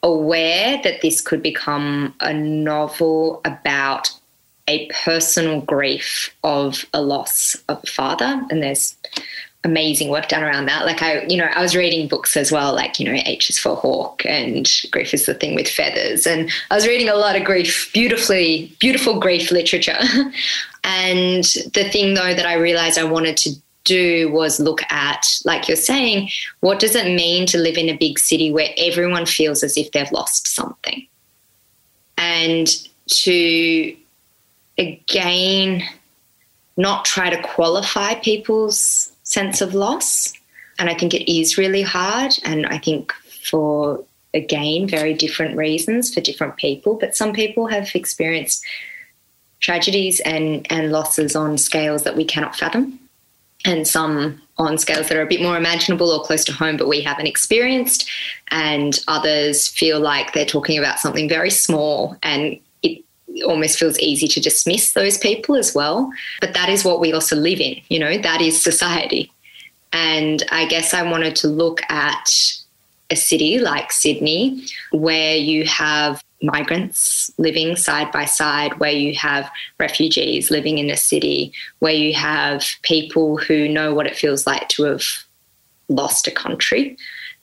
aware 0.01 0.81
that 0.83 1.01
this 1.03 1.21
could 1.21 1.43
become 1.43 2.15
a 2.21 2.33
novel 2.33 3.39
about 3.45 4.11
a 4.67 4.87
personal 4.87 5.61
grief 5.61 6.35
of 6.43 6.85
a 6.91 7.01
loss 7.01 7.55
of 7.69 7.83
a 7.83 7.87
father. 7.87 8.45
And 8.49 8.63
there's 8.63 8.95
amazing 9.63 10.09
work 10.09 10.27
done 10.27 10.43
around 10.43 10.65
that. 10.65 10.85
Like 10.85 11.01
I, 11.01 11.23
you 11.23 11.37
know, 11.37 11.45
I 11.45 11.61
was 11.61 11.75
reading 11.75 12.07
books 12.07 12.35
as 12.35 12.51
well, 12.51 12.73
like, 12.73 12.99
you 12.99 13.05
know, 13.05 13.21
H 13.25 13.49
is 13.49 13.59
for 13.59 13.75
Hawk 13.75 14.23
and 14.25 14.69
Grief 14.89 15.13
is 15.13 15.25
the 15.25 15.35
Thing 15.35 15.55
with 15.55 15.67
Feathers. 15.67 16.25
And 16.25 16.49
I 16.71 16.75
was 16.75 16.87
reading 16.87 17.09
a 17.09 17.15
lot 17.15 17.35
of 17.35 17.43
grief, 17.43 17.91
beautifully, 17.93 18.75
beautiful 18.79 19.19
grief 19.19 19.51
literature. 19.51 19.99
and 20.83 21.43
the 21.73 21.89
thing 21.91 22.15
though 22.15 22.33
that 22.33 22.45
I 22.45 22.55
realized 22.55 22.97
I 22.97 23.03
wanted 23.03 23.37
to 23.37 23.51
do 23.83 24.31
was 24.31 24.59
look 24.59 24.81
at, 24.91 25.27
like 25.45 25.67
you're 25.67 25.77
saying, 25.77 26.29
what 26.61 26.79
does 26.79 26.95
it 26.95 27.15
mean 27.15 27.45
to 27.47 27.57
live 27.57 27.77
in 27.77 27.89
a 27.89 27.97
big 27.97 28.19
city 28.19 28.51
where 28.51 28.69
everyone 28.77 29.25
feels 29.25 29.63
as 29.63 29.77
if 29.77 29.91
they've 29.91 30.11
lost 30.11 30.47
something? 30.47 31.05
And 32.17 32.67
to 33.07 33.95
again, 34.77 35.83
not 36.77 37.05
try 37.05 37.29
to 37.29 37.41
qualify 37.41 38.15
people's 38.15 39.10
sense 39.31 39.61
of 39.61 39.73
loss. 39.73 40.33
And 40.79 40.89
I 40.89 40.93
think 40.93 41.13
it 41.13 41.31
is 41.31 41.57
really 41.57 41.81
hard. 41.81 42.33
And 42.43 42.65
I 42.67 42.77
think 42.77 43.13
for, 43.49 44.03
again, 44.33 44.87
very 44.87 45.13
different 45.13 45.57
reasons 45.57 46.13
for 46.13 46.21
different 46.21 46.57
people. 46.57 46.95
But 46.95 47.15
some 47.15 47.33
people 47.33 47.67
have 47.67 47.93
experienced 47.95 48.63
tragedies 49.59 50.19
and, 50.21 50.65
and 50.71 50.91
losses 50.91 51.35
on 51.35 51.57
scales 51.57 52.03
that 52.03 52.15
we 52.15 52.25
cannot 52.25 52.55
fathom 52.55 52.99
and 53.63 53.87
some 53.87 54.41
on 54.57 54.77
scales 54.77 55.07
that 55.07 55.17
are 55.17 55.21
a 55.21 55.27
bit 55.27 55.41
more 55.41 55.57
imaginable 55.57 56.09
or 56.09 56.23
close 56.23 56.43
to 56.45 56.51
home, 56.51 56.77
but 56.77 56.87
we 56.87 57.01
haven't 57.01 57.27
experienced. 57.27 58.09
And 58.49 58.99
others 59.07 59.67
feel 59.67 59.99
like 59.99 60.33
they're 60.33 60.45
talking 60.45 60.77
about 60.77 60.99
something 60.99 61.29
very 61.29 61.49
small 61.49 62.17
and 62.23 62.59
almost 63.43 63.79
feels 63.79 63.99
easy 63.99 64.27
to 64.27 64.39
dismiss 64.39 64.93
those 64.93 65.17
people 65.17 65.55
as 65.55 65.73
well. 65.73 66.11
But 66.39 66.53
that 66.53 66.69
is 66.69 66.83
what 66.83 66.99
we 66.99 67.13
also 67.13 67.35
live 67.35 67.59
in, 67.59 67.81
you 67.89 67.99
know, 67.99 68.17
that 68.17 68.41
is 68.41 68.61
society. 68.61 69.31
And 69.93 70.43
I 70.51 70.65
guess 70.65 70.93
I 70.93 71.03
wanted 71.03 71.35
to 71.37 71.47
look 71.47 71.81
at 71.89 72.31
a 73.09 73.15
city 73.15 73.59
like 73.59 73.91
Sydney 73.91 74.65
where 74.91 75.35
you 75.35 75.65
have 75.65 76.23
migrants 76.41 77.29
living 77.37 77.75
side 77.75 78.11
by 78.11 78.25
side, 78.25 78.79
where 78.79 78.91
you 78.91 79.13
have 79.15 79.51
refugees 79.79 80.49
living 80.49 80.77
in 80.77 80.89
a 80.89 80.97
city, 80.97 81.53
where 81.79 81.93
you 81.93 82.13
have 82.13 82.65
people 82.81 83.37
who 83.37 83.67
know 83.67 83.93
what 83.93 84.07
it 84.07 84.17
feels 84.17 84.47
like 84.47 84.67
to 84.69 84.83
have 84.83 85.03
lost 85.89 86.27
a 86.27 86.31
country, 86.31 86.97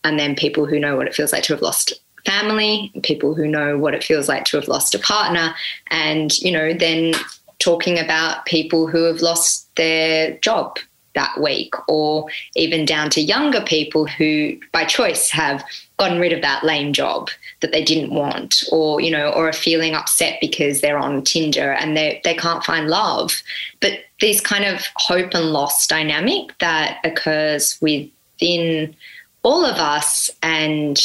and 0.05 0.19
then 0.19 0.35
people 0.35 0.67
who 0.67 0.81
know 0.81 0.97
what 0.97 1.07
it 1.07 1.15
feels 1.15 1.33
like 1.33 1.43
to 1.45 1.53
have 1.53 1.63
lost 1.63 1.93
family, 2.25 2.93
people 3.03 3.35
who 3.35 3.47
know 3.47 3.79
what 3.79 3.95
it 3.95 4.05
feels 4.05 4.29
like 4.29 4.45
to 4.47 4.57
have 4.57 4.69
lost 4.69 4.95
a 4.95 4.99
partner, 4.99 5.55
and, 5.91 6.37
you 6.39 6.53
know, 6.53 6.73
then 6.73 7.15
talking 7.59 7.99
about 7.99 8.45
people 8.47 8.87
who 8.87 9.05
have 9.05 9.21
lost 9.21 9.75
their 9.77 10.39
job 10.39 10.79
that 11.15 11.41
week, 11.41 11.75
or 11.89 12.27
even 12.55 12.85
down 12.85 13.11
to 13.11 13.21
younger 13.21 13.61
people 13.61 14.07
who, 14.07 14.57
by 14.73 14.85
choice, 14.85 15.31
have 15.31 15.65
gotten 15.99 16.21
rid 16.21 16.33
of 16.33 16.43
that 16.43 16.63
lame 16.63 16.93
job 16.93 17.29
that 17.61 17.73
they 17.73 17.83
didn't 17.83 18.15
want 18.15 18.63
or 18.71 19.01
you 19.01 19.11
know 19.11 19.31
or 19.31 19.49
are 19.49 19.53
feeling 19.53 19.95
upset 19.95 20.39
because 20.41 20.81
they're 20.81 20.99
on 20.99 21.25
tinder 21.25 21.73
and 21.73 21.97
they 21.97 22.21
they 22.25 22.35
can't 22.35 22.65
find 22.65 22.89
love. 22.89 23.43
But 23.81 24.05
this 24.21 24.41
kind 24.41 24.65
of 24.65 24.87
hope 24.95 25.35
and 25.35 25.53
loss 25.53 25.87
dynamic 25.87 26.57
that 26.59 26.99
occurs 27.05 27.77
within 27.81 28.95
all 29.43 29.65
of 29.65 29.77
us 29.77 30.31
and 30.43 31.01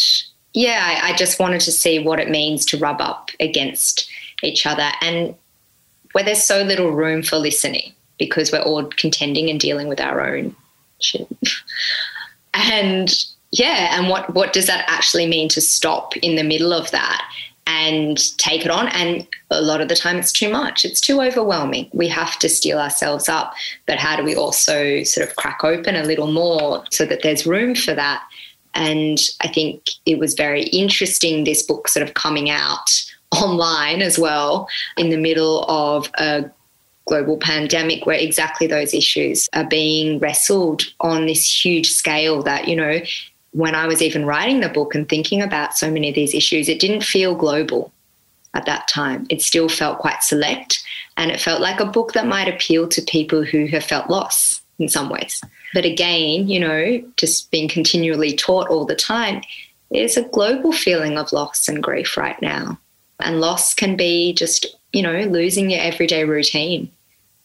yeah 0.53 0.99
I, 1.01 1.11
I 1.11 1.15
just 1.15 1.39
wanted 1.39 1.61
to 1.61 1.71
see 1.71 1.99
what 1.99 2.19
it 2.19 2.29
means 2.29 2.65
to 2.67 2.77
rub 2.77 3.01
up 3.01 3.31
against 3.39 4.09
each 4.41 4.65
other 4.65 4.89
and 5.01 5.35
where 6.11 6.23
there's 6.23 6.45
so 6.45 6.61
little 6.63 6.91
room 6.91 7.23
for 7.23 7.37
listening 7.37 7.93
because 8.19 8.51
we're 8.51 8.59
all 8.61 8.85
contending 8.85 9.49
and 9.49 9.59
dealing 9.59 9.87
with 9.87 9.99
our 9.99 10.21
own 10.21 10.55
shit 10.99 11.27
and 12.53 13.25
yeah, 13.53 13.95
and 13.97 14.09
what 14.09 14.33
what 14.33 14.51
does 14.51 14.65
that 14.65 14.83
actually 14.87 15.27
mean 15.27 15.47
to 15.49 15.61
stop 15.61 16.17
in 16.17 16.35
the 16.35 16.43
middle 16.43 16.73
of 16.73 16.89
that 16.89 17.23
and 17.67 18.17
take 18.39 18.65
it 18.65 18.71
on? 18.71 18.87
And 18.87 19.27
a 19.51 19.61
lot 19.61 19.79
of 19.79 19.89
the 19.89 19.95
time, 19.95 20.17
it's 20.17 20.31
too 20.31 20.49
much. 20.49 20.83
It's 20.83 20.99
too 20.99 21.21
overwhelming. 21.21 21.87
We 21.93 22.07
have 22.07 22.39
to 22.39 22.49
steel 22.49 22.79
ourselves 22.79 23.29
up. 23.29 23.53
But 23.85 23.99
how 23.99 24.15
do 24.15 24.23
we 24.23 24.35
also 24.35 25.03
sort 25.03 25.29
of 25.29 25.35
crack 25.35 25.63
open 25.63 25.95
a 25.95 26.03
little 26.03 26.31
more 26.31 26.83
so 26.89 27.05
that 27.05 27.21
there's 27.21 27.45
room 27.45 27.75
for 27.75 27.93
that? 27.93 28.23
And 28.75 29.19
I 29.41 29.47
think 29.47 29.89
it 30.05 30.19
was 30.19 30.33
very 30.33 30.63
interesting. 30.63 31.43
This 31.43 31.63
book 31.63 31.87
sort 31.87 32.07
of 32.07 32.13
coming 32.15 32.49
out 32.49 32.89
online 33.31 34.01
as 34.01 34.19
well 34.19 34.67
in 34.97 35.09
the 35.09 35.17
middle 35.17 35.65
of 35.65 36.09
a 36.15 36.49
global 37.05 37.37
pandemic 37.37 38.05
where 38.05 38.17
exactly 38.17 38.65
those 38.65 38.93
issues 38.93 39.49
are 39.53 39.65
being 39.65 40.19
wrestled 40.19 40.83
on 41.01 41.25
this 41.25 41.65
huge 41.65 41.89
scale 41.89 42.41
that 42.43 42.67
you 42.67 42.75
know 42.75 43.01
when 43.51 43.75
I 43.75 43.87
was 43.87 44.01
even 44.01 44.25
writing 44.25 44.61
the 44.61 44.69
book 44.69 44.95
and 44.95 45.07
thinking 45.07 45.41
about 45.41 45.77
so 45.77 45.91
many 45.91 46.09
of 46.09 46.15
these 46.15 46.33
issues, 46.33 46.67
it 46.67 46.79
didn't 46.79 47.03
feel 47.03 47.35
global 47.35 47.91
at 48.55 48.65
that 48.65 48.87
time. 48.87 49.27
It 49.29 49.43
still 49.43 49.69
felt 49.69 49.99
quite 49.99 50.23
select, 50.23 50.83
and 51.17 51.29
it 51.29 51.39
felt 51.39 51.61
like 51.61 51.79
a 51.79 51.85
book 51.85 52.13
that 52.13 52.25
might 52.25 52.47
appeal 52.47 52.87
to 52.87 53.01
people 53.03 53.43
who 53.43 53.67
have 53.67 53.83
felt 53.83 54.09
loss 54.09 54.62
in 54.79 54.89
some 54.89 55.09
ways. 55.09 55.41
But 55.73 55.85
again, 55.85 56.47
you 56.47 56.59
know, 56.59 57.03
just 57.17 57.51
being 57.51 57.67
continually 57.67 58.35
taught 58.35 58.69
all 58.69 58.85
the 58.85 58.95
time, 58.95 59.41
there's 59.91 60.17
a 60.17 60.23
global 60.23 60.71
feeling 60.71 61.17
of 61.17 61.31
loss 61.31 61.67
and 61.67 61.83
grief 61.83 62.17
right 62.17 62.41
now. 62.41 62.77
And 63.19 63.39
loss 63.39 63.73
can 63.73 63.95
be 63.95 64.33
just, 64.33 64.65
you 64.91 65.01
know, 65.01 65.21
losing 65.21 65.69
your 65.69 65.81
everyday 65.81 66.25
routine. 66.25 66.91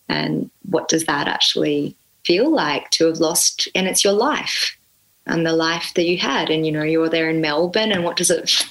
And 0.09 0.51
what 0.69 0.88
does 0.88 1.05
that 1.05 1.29
actually 1.29 1.95
feel 2.25 2.51
like 2.51 2.91
to 2.93 3.07
have 3.07 3.19
lost? 3.19 3.69
And 3.75 3.87
it's 3.87 4.05
your 4.05 4.14
life 4.14 4.77
and 5.27 5.45
the 5.45 5.53
life 5.53 5.93
that 5.95 6.07
you 6.07 6.17
had. 6.17 6.51
And, 6.51 6.64
you 6.64 6.73
know, 6.73 6.83
you're 6.83 7.11
there 7.11 7.29
in 7.29 7.41
Melbourne 7.41 7.93
and 7.93 8.03
what 8.03 8.17
does 8.17 8.31
it 8.31 8.64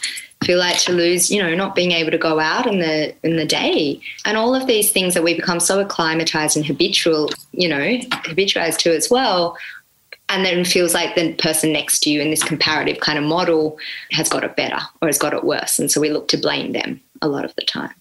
feel 0.44 0.60
like 0.60 0.78
to 0.80 0.92
lose, 0.92 1.32
you 1.32 1.42
know, 1.42 1.56
not 1.56 1.76
being 1.76 1.92
able 1.92 2.12
to 2.12 2.18
go 2.18 2.40
out 2.40 2.68
in 2.68 2.80
the 2.80 3.14
in 3.24 3.38
the 3.38 3.46
day. 3.46 4.00
And 4.26 4.38
all 4.38 4.56
of 4.56 4.68
these 4.68 4.92
things 4.92 5.14
that 5.14 5.24
we 5.24 5.34
become 5.34 5.60
so 5.60 5.80
acclimatized 5.80 6.56
and 6.56 6.66
habitual, 6.66 7.32
you 7.52 7.68
know, 7.68 7.80
habitualized 7.80 8.78
to 8.80 8.96
as 8.96 9.10
well. 9.10 9.58
And 10.30 10.46
then 10.46 10.66
feels 10.66 10.94
like 10.94 11.16
the 11.16 11.34
person 11.36 11.72
next 11.72 12.02
to 12.02 12.10
you 12.10 12.22
in 12.22 12.32
this 12.32 12.44
comparative 12.44 13.00
kind 13.00 13.18
of 13.18 13.24
model 13.24 13.80
has 14.12 14.28
got 14.28 14.44
it 14.44 14.58
better 14.58 14.80
or 15.02 15.08
has 15.08 15.18
got 15.18 15.34
it 15.34 15.46
worse. 15.46 15.80
And 15.80 15.90
so 15.90 16.02
we 16.02 16.10
look 16.10 16.28
to 16.30 16.38
blame 16.38 16.74
them 16.74 17.00
a 17.22 17.30
lot 17.30 17.46
of 17.46 17.56
the 17.56 17.64
time. 17.64 17.94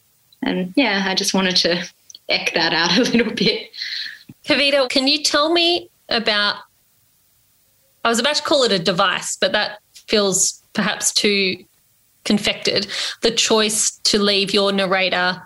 And 0.43 0.73
yeah, 0.77 1.05
I 1.07 1.15
just 1.15 1.35
wanted 1.35 1.57
to 1.59 1.89
eck 2.29 2.53
that 2.55 2.73
out 2.73 2.99
a 2.99 3.03
little 3.13 3.33
bit. 3.33 3.71
Kavita, 4.45 4.89
can 4.89 5.07
you 5.07 5.23
tell 5.23 5.53
me 5.53 5.89
about 6.09 6.57
I 8.05 8.09
was 8.09 8.21
about 8.21 8.37
to 8.37 8.43
call 8.43 8.63
it 8.63 8.71
a 8.71 8.79
device, 8.79 9.37
but 9.37 9.51
that 9.53 9.81
feels 10.07 10.63
perhaps 10.75 11.13
too 11.13 11.65
confected. 12.27 12.87
The 13.23 13.31
choice 13.31 13.93
to 14.05 14.19
leave 14.19 14.53
your 14.53 14.73
narrator 14.73 15.43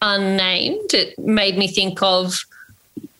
unnamed, 0.00 0.94
it 0.94 1.18
made 1.18 1.58
me 1.58 1.68
think 1.68 2.02
of 2.02 2.40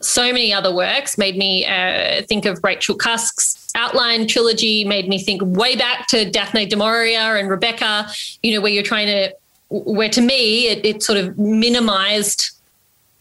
so 0.00 0.32
many 0.32 0.52
other 0.52 0.74
works, 0.74 1.18
made 1.18 1.36
me 1.36 1.66
uh, 1.66 2.22
think 2.22 2.46
of 2.46 2.58
Rachel 2.64 2.94
Cusk's 2.94 3.70
Outline 3.74 4.26
trilogy, 4.26 4.84
made 4.84 5.08
me 5.08 5.18
think 5.18 5.42
way 5.44 5.76
back 5.76 6.06
to 6.08 6.28
Daphne 6.28 6.66
du 6.66 6.76
Maurier 6.76 7.36
and 7.36 7.48
Rebecca, 7.48 8.08
you 8.42 8.54
know, 8.54 8.60
where 8.60 8.72
you're 8.72 8.82
trying 8.82 9.06
to 9.06 9.34
where 9.68 10.08
to 10.08 10.20
me 10.20 10.66
it, 10.66 10.84
it 10.84 11.02
sort 11.02 11.16
of 11.16 11.38
minimized 11.38 12.50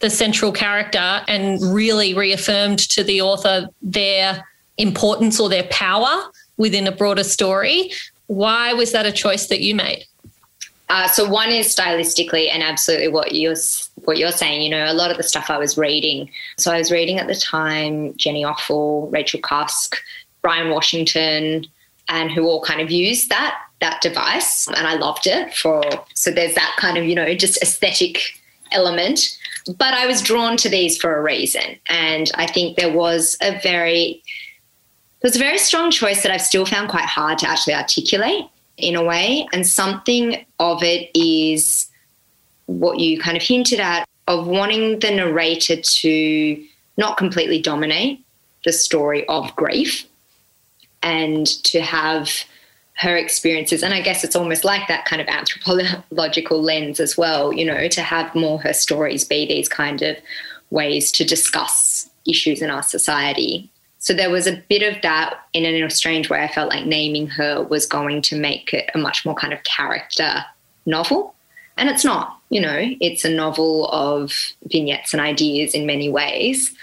the 0.00 0.10
central 0.10 0.50
character 0.50 1.22
and 1.28 1.60
really 1.72 2.14
reaffirmed 2.14 2.78
to 2.78 3.04
the 3.04 3.20
author 3.22 3.68
their 3.82 4.44
importance 4.78 5.38
or 5.38 5.48
their 5.48 5.64
power 5.64 6.30
within 6.56 6.86
a 6.86 6.92
broader 6.92 7.22
story. 7.22 7.92
Why 8.30 8.72
was 8.74 8.92
that 8.92 9.06
a 9.06 9.10
choice 9.10 9.48
that 9.48 9.60
you 9.60 9.74
made? 9.74 10.04
Uh, 10.88 11.08
so 11.08 11.28
one 11.28 11.50
is 11.50 11.66
stylistically 11.66 12.48
and 12.48 12.62
absolutely 12.62 13.08
what 13.08 13.34
you're 13.34 13.56
what 14.04 14.18
you're 14.18 14.30
saying. 14.30 14.62
You 14.62 14.70
know, 14.70 14.84
a 14.88 14.94
lot 14.94 15.10
of 15.10 15.16
the 15.16 15.24
stuff 15.24 15.50
I 15.50 15.58
was 15.58 15.76
reading. 15.76 16.30
So 16.56 16.70
I 16.70 16.78
was 16.78 16.92
reading 16.92 17.18
at 17.18 17.26
the 17.26 17.34
time 17.34 18.16
Jenny 18.16 18.44
Offill, 18.44 19.10
Rachel 19.12 19.40
Cusk, 19.40 19.96
Bryan 20.42 20.70
Washington, 20.70 21.66
and 22.08 22.30
who 22.30 22.44
all 22.44 22.62
kind 22.62 22.80
of 22.80 22.88
used 22.88 23.30
that 23.30 23.58
that 23.80 24.00
device, 24.00 24.68
and 24.68 24.86
I 24.86 24.94
loved 24.94 25.26
it. 25.26 25.52
For 25.52 25.82
so 26.14 26.30
there's 26.30 26.54
that 26.54 26.76
kind 26.78 26.96
of 26.96 27.04
you 27.06 27.16
know 27.16 27.34
just 27.34 27.60
aesthetic 27.62 28.20
element. 28.70 29.36
But 29.76 29.92
I 29.94 30.06
was 30.06 30.22
drawn 30.22 30.56
to 30.58 30.68
these 30.68 30.96
for 30.96 31.16
a 31.16 31.20
reason, 31.20 31.76
and 31.88 32.30
I 32.36 32.46
think 32.46 32.76
there 32.76 32.92
was 32.92 33.36
a 33.42 33.58
very 33.60 34.22
there's 35.20 35.36
a 35.36 35.40
very 35.40 35.58
strong 35.58 35.90
choice 35.90 36.22
that 36.22 36.32
I've 36.32 36.40
still 36.40 36.64
found 36.66 36.88
quite 36.88 37.04
hard 37.04 37.38
to 37.38 37.48
actually 37.48 37.74
articulate 37.74 38.46
in 38.76 38.96
a 38.96 39.04
way. 39.04 39.46
And 39.52 39.66
something 39.66 40.44
of 40.58 40.82
it 40.82 41.10
is 41.14 41.86
what 42.66 42.98
you 42.98 43.20
kind 43.20 43.36
of 43.36 43.42
hinted 43.42 43.80
at 43.80 44.08
of 44.28 44.46
wanting 44.46 45.00
the 45.00 45.10
narrator 45.10 45.76
to 45.76 46.64
not 46.96 47.16
completely 47.16 47.60
dominate 47.60 48.24
the 48.64 48.72
story 48.72 49.26
of 49.26 49.54
grief 49.56 50.06
and 51.02 51.46
to 51.64 51.80
have 51.80 52.44
her 52.94 53.16
experiences. 53.16 53.82
And 53.82 53.94
I 53.94 54.00
guess 54.00 54.22
it's 54.24 54.36
almost 54.36 54.64
like 54.64 54.86
that 54.88 55.06
kind 55.06 55.20
of 55.20 55.28
anthropological 55.28 56.62
lens 56.62 57.00
as 57.00 57.16
well, 57.16 57.52
you 57.52 57.64
know, 57.64 57.88
to 57.88 58.02
have 58.02 58.34
more 58.34 58.60
her 58.60 58.74
stories 58.74 59.24
be 59.24 59.46
these 59.46 59.68
kind 59.68 60.02
of 60.02 60.16
ways 60.70 61.10
to 61.12 61.24
discuss 61.24 62.08
issues 62.26 62.62
in 62.62 62.70
our 62.70 62.82
society 62.82 63.70
so 64.00 64.14
there 64.14 64.30
was 64.30 64.46
a 64.46 64.56
bit 64.56 64.82
of 64.82 65.00
that 65.02 65.38
in 65.52 65.66
a 65.66 65.90
strange 65.90 66.30
way. 66.30 66.42
I 66.42 66.48
felt 66.48 66.70
like 66.70 66.86
naming 66.86 67.26
her 67.28 67.62
was 67.62 67.84
going 67.84 68.22
to 68.22 68.36
make 68.36 68.72
it 68.72 68.90
a 68.94 68.98
much 68.98 69.26
more 69.26 69.34
kind 69.34 69.52
of 69.52 69.62
character 69.64 70.42
novel. 70.86 71.34
And 71.76 71.90
it's 71.90 72.04
not, 72.04 72.38
you 72.48 72.62
know, 72.62 72.78
it's 73.00 73.26
a 73.26 73.30
novel 73.30 73.88
of 73.90 74.32
vignettes 74.64 75.12
and 75.12 75.20
ideas 75.20 75.74
in 75.74 75.84
many 75.84 76.08
ways. 76.08 76.74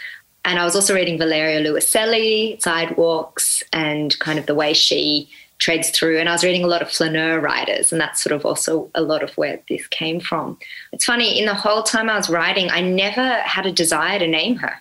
And 0.46 0.60
I 0.60 0.64
was 0.64 0.76
also 0.76 0.94
reading 0.94 1.18
Valeria 1.18 1.60
Luiselli, 1.60 2.62
Sidewalks, 2.62 3.64
and 3.74 4.18
kind 4.20 4.38
of 4.38 4.46
the 4.46 4.56
way 4.56 4.74
she 4.74 5.28
treads 5.58 5.90
through. 5.90 6.20
And 6.20 6.30
I 6.30 6.34
was 6.34 6.44
reading 6.44 6.64
a 6.64 6.68
lot 6.68 6.84
of 6.84 6.92
flaneur 6.92 7.40
writers, 7.40 7.92
and 7.92 8.00
that's 8.00 8.22
sort 8.22 8.36
of 8.36 8.46
also 8.46 8.92
a 8.94 9.02
lot 9.02 9.24
of 9.24 9.36
where 9.38 9.60
this 9.70 9.88
came 9.88 10.20
from. 10.20 10.58
It's 10.94 11.06
funny, 11.06 11.40
in 11.40 11.48
the 11.48 11.56
whole 11.56 11.82
time 11.82 12.12
I 12.12 12.16
was 12.16 12.30
writing, 12.30 12.70
I 12.70 12.82
never 12.82 13.40
had 13.40 13.66
a 13.66 13.72
desire 13.72 14.20
to 14.20 14.28
name 14.28 14.58
her. 14.58 14.80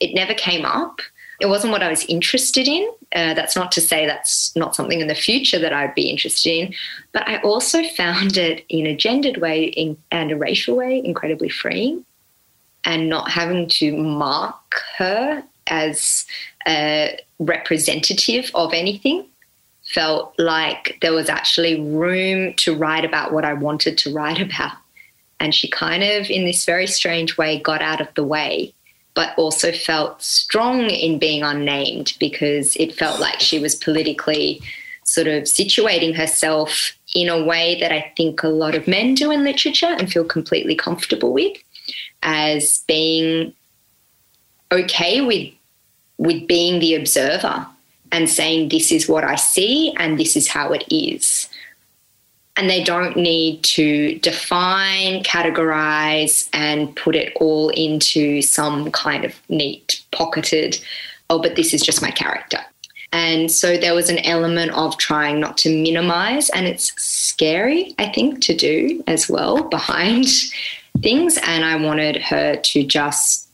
It 0.00 0.14
never 0.14 0.32
came 0.32 0.64
up. 0.64 1.00
It 1.40 1.46
wasn't 1.46 1.72
what 1.72 1.82
I 1.82 1.90
was 1.90 2.04
interested 2.06 2.66
in. 2.66 2.88
Uh, 3.14 3.34
that's 3.34 3.56
not 3.56 3.70
to 3.72 3.80
say 3.80 4.06
that's 4.06 4.54
not 4.56 4.74
something 4.74 5.00
in 5.00 5.06
the 5.06 5.14
future 5.14 5.58
that 5.58 5.72
I'd 5.72 5.94
be 5.94 6.08
interested 6.08 6.50
in, 6.50 6.74
but 7.12 7.28
I 7.28 7.38
also 7.38 7.82
found 7.96 8.36
it 8.36 8.64
in 8.68 8.86
a 8.86 8.96
gendered 8.96 9.38
way 9.38 9.64
in, 9.64 9.96
and 10.10 10.32
a 10.32 10.36
racial 10.36 10.76
way 10.76 11.02
incredibly 11.04 11.48
freeing. 11.48 12.04
And 12.84 13.08
not 13.08 13.30
having 13.32 13.68
to 13.70 13.96
mark 13.96 14.80
her 14.96 15.42
as 15.66 16.24
a 16.68 17.18
representative 17.40 18.50
of 18.54 18.72
anything 18.72 19.26
felt 19.86 20.34
like 20.38 20.98
there 21.00 21.12
was 21.12 21.28
actually 21.28 21.80
room 21.80 22.54
to 22.54 22.76
write 22.76 23.04
about 23.04 23.32
what 23.32 23.44
I 23.44 23.54
wanted 23.54 23.98
to 23.98 24.12
write 24.12 24.40
about. 24.40 24.72
And 25.38 25.54
she 25.54 25.68
kind 25.68 26.02
of, 26.02 26.30
in 26.30 26.44
this 26.44 26.64
very 26.64 26.86
strange 26.86 27.36
way, 27.36 27.58
got 27.58 27.82
out 27.82 28.00
of 28.00 28.08
the 28.14 28.24
way 28.24 28.72
but 29.16 29.36
also 29.36 29.72
felt 29.72 30.22
strong 30.22 30.90
in 30.90 31.18
being 31.18 31.42
unnamed 31.42 32.12
because 32.20 32.76
it 32.76 32.94
felt 32.94 33.18
like 33.18 33.40
she 33.40 33.58
was 33.58 33.74
politically 33.74 34.60
sort 35.04 35.26
of 35.26 35.44
situating 35.44 36.14
herself 36.14 36.92
in 37.14 37.28
a 37.28 37.42
way 37.42 37.80
that 37.80 37.90
I 37.92 38.12
think 38.16 38.42
a 38.42 38.48
lot 38.48 38.74
of 38.74 38.86
men 38.86 39.14
do 39.14 39.30
in 39.30 39.42
literature 39.42 39.86
and 39.98 40.12
feel 40.12 40.24
completely 40.24 40.76
comfortable 40.76 41.32
with 41.32 41.56
as 42.22 42.84
being 42.86 43.54
okay 44.70 45.20
with 45.22 45.52
with 46.18 46.46
being 46.46 46.80
the 46.80 46.94
observer 46.94 47.66
and 48.12 48.28
saying 48.28 48.68
this 48.68 48.92
is 48.92 49.08
what 49.08 49.24
I 49.24 49.36
see 49.36 49.94
and 49.98 50.18
this 50.18 50.36
is 50.36 50.48
how 50.48 50.72
it 50.72 50.84
is 50.90 51.48
and 52.56 52.70
they 52.70 52.82
don't 52.82 53.16
need 53.16 53.62
to 53.62 54.18
define, 54.20 55.22
categorize, 55.22 56.48
and 56.52 56.94
put 56.96 57.14
it 57.14 57.32
all 57.36 57.68
into 57.70 58.40
some 58.40 58.90
kind 58.92 59.24
of 59.24 59.34
neat, 59.48 60.02
pocketed, 60.12 60.78
oh, 61.28 61.40
but 61.40 61.56
this 61.56 61.74
is 61.74 61.82
just 61.82 62.00
my 62.00 62.10
character. 62.10 62.58
And 63.12 63.50
so 63.50 63.76
there 63.76 63.94
was 63.94 64.08
an 64.08 64.18
element 64.20 64.72
of 64.72 64.96
trying 64.98 65.38
not 65.38 65.58
to 65.58 65.82
minimize, 65.82 66.48
and 66.50 66.66
it's 66.66 66.92
scary, 67.02 67.94
I 67.98 68.08
think, 68.08 68.40
to 68.42 68.54
do 68.54 69.02
as 69.06 69.28
well 69.28 69.62
behind 69.68 70.26
things. 71.02 71.38
And 71.42 71.64
I 71.64 71.76
wanted 71.76 72.16
her 72.16 72.56
to 72.56 72.84
just 72.84 73.48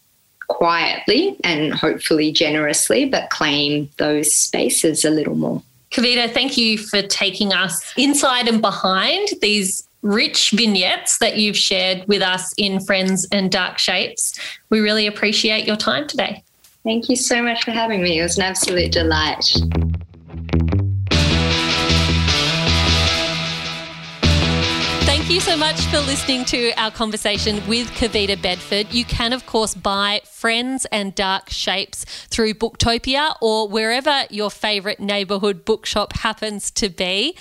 quietly 0.49 1.37
and 1.45 1.75
hopefully 1.75 2.31
generously, 2.31 3.05
but 3.07 3.31
claim 3.31 3.89
those 3.97 4.35
spaces 4.35 5.05
a 5.05 5.11
little 5.11 5.35
more. 5.35 5.63
Kavita, 5.93 6.31
thank 6.33 6.57
you 6.57 6.79
for 6.79 7.03
taking 7.03 7.53
us 7.53 7.93
inside 7.97 8.49
and 8.49 8.61
behind 8.61 9.29
these 9.41 9.87
rich 10.01 10.51
vignettes 10.51 11.19
that 11.19 11.37
you've 11.37 11.57
shared 11.57 12.07
with 12.09 12.23
us 12.23 12.53
in 12.57 12.81
Friends 12.81 13.27
and 13.31 13.53
Dark 13.53 13.79
Shapes. 13.79 14.39
We 14.71 14.81
really 14.81 15.07
appreciate 15.07 15.67
your 15.67 15.77
time 15.77 16.09
today. 16.09 16.43
Thank 16.83 17.09
you 17.09 17.15
so 17.15 17.43
much 17.43 17.65
for 17.65 17.71
having 17.71 18.03
me. 18.03 18.19
It 18.19 18.23
was 18.23 18.39
an 18.39 18.43
absolute 18.43 18.91
delight. 18.91 19.55
You 25.33 25.41
so 25.41 25.57
much 25.57 25.81
for 25.87 25.99
listening 26.01 26.45
to 26.45 26.73
our 26.73 26.91
conversation 26.91 27.67
with 27.67 27.91
Kavita 27.93 28.41
Bedford. 28.43 28.93
You 28.93 29.07
can, 29.07 29.33
of 29.33 29.47
course, 29.47 29.75
buy 29.75 30.21
Friends 30.27 30.85
and 30.93 31.15
Dark 31.15 31.49
Shapes 31.49 32.05
through 32.29 32.53
Booktopia 32.53 33.37
or 33.41 33.67
wherever 33.67 34.25
your 34.29 34.51
favourite 34.51 35.01
neighbourhood 35.01 35.65
bookshop 35.65 36.13
happens 36.19 36.71
to 36.73 36.91
be. 36.91 37.35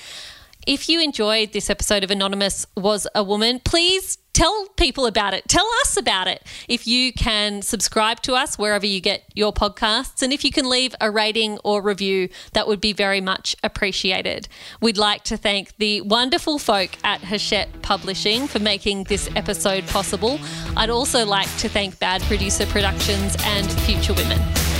If 0.65 0.87
you 0.87 1.01
enjoyed 1.01 1.51
this 1.51 1.69
episode 1.69 2.05
of 2.05 2.11
Anonymous 2.11 2.65
Was 2.77 3.07
a 3.13 3.25
Woman, 3.25 3.59
please 3.59 4.17
tell 4.33 4.67
people 4.77 5.05
about 5.05 5.33
it. 5.33 5.43
Tell 5.47 5.67
us 5.81 5.97
about 5.97 6.27
it. 6.27 6.43
If 6.67 6.87
you 6.87 7.13
can 7.13 7.61
subscribe 7.61 8.21
to 8.23 8.33
us 8.33 8.57
wherever 8.57 8.85
you 8.85 8.99
get 9.01 9.23
your 9.33 9.53
podcasts, 9.53 10.21
and 10.21 10.33
if 10.33 10.43
you 10.43 10.51
can 10.51 10.69
leave 10.69 10.95
a 11.01 11.11
rating 11.11 11.57
or 11.63 11.81
review, 11.81 12.29
that 12.53 12.67
would 12.67 12.81
be 12.81 12.93
very 12.93 13.21
much 13.21 13.55
appreciated. 13.63 14.47
We'd 14.81 14.97
like 14.97 15.23
to 15.25 15.37
thank 15.37 15.75
the 15.77 16.01
wonderful 16.01 16.59
folk 16.59 16.91
at 17.03 17.21
Hachette 17.21 17.81
Publishing 17.81 18.47
for 18.47 18.59
making 18.59 19.05
this 19.05 19.29
episode 19.35 19.87
possible. 19.87 20.39
I'd 20.77 20.89
also 20.89 21.25
like 21.25 21.53
to 21.57 21.69
thank 21.69 21.99
Bad 21.99 22.21
Producer 22.23 22.65
Productions 22.67 23.35
and 23.43 23.69
Future 23.81 24.13
Women. 24.13 24.70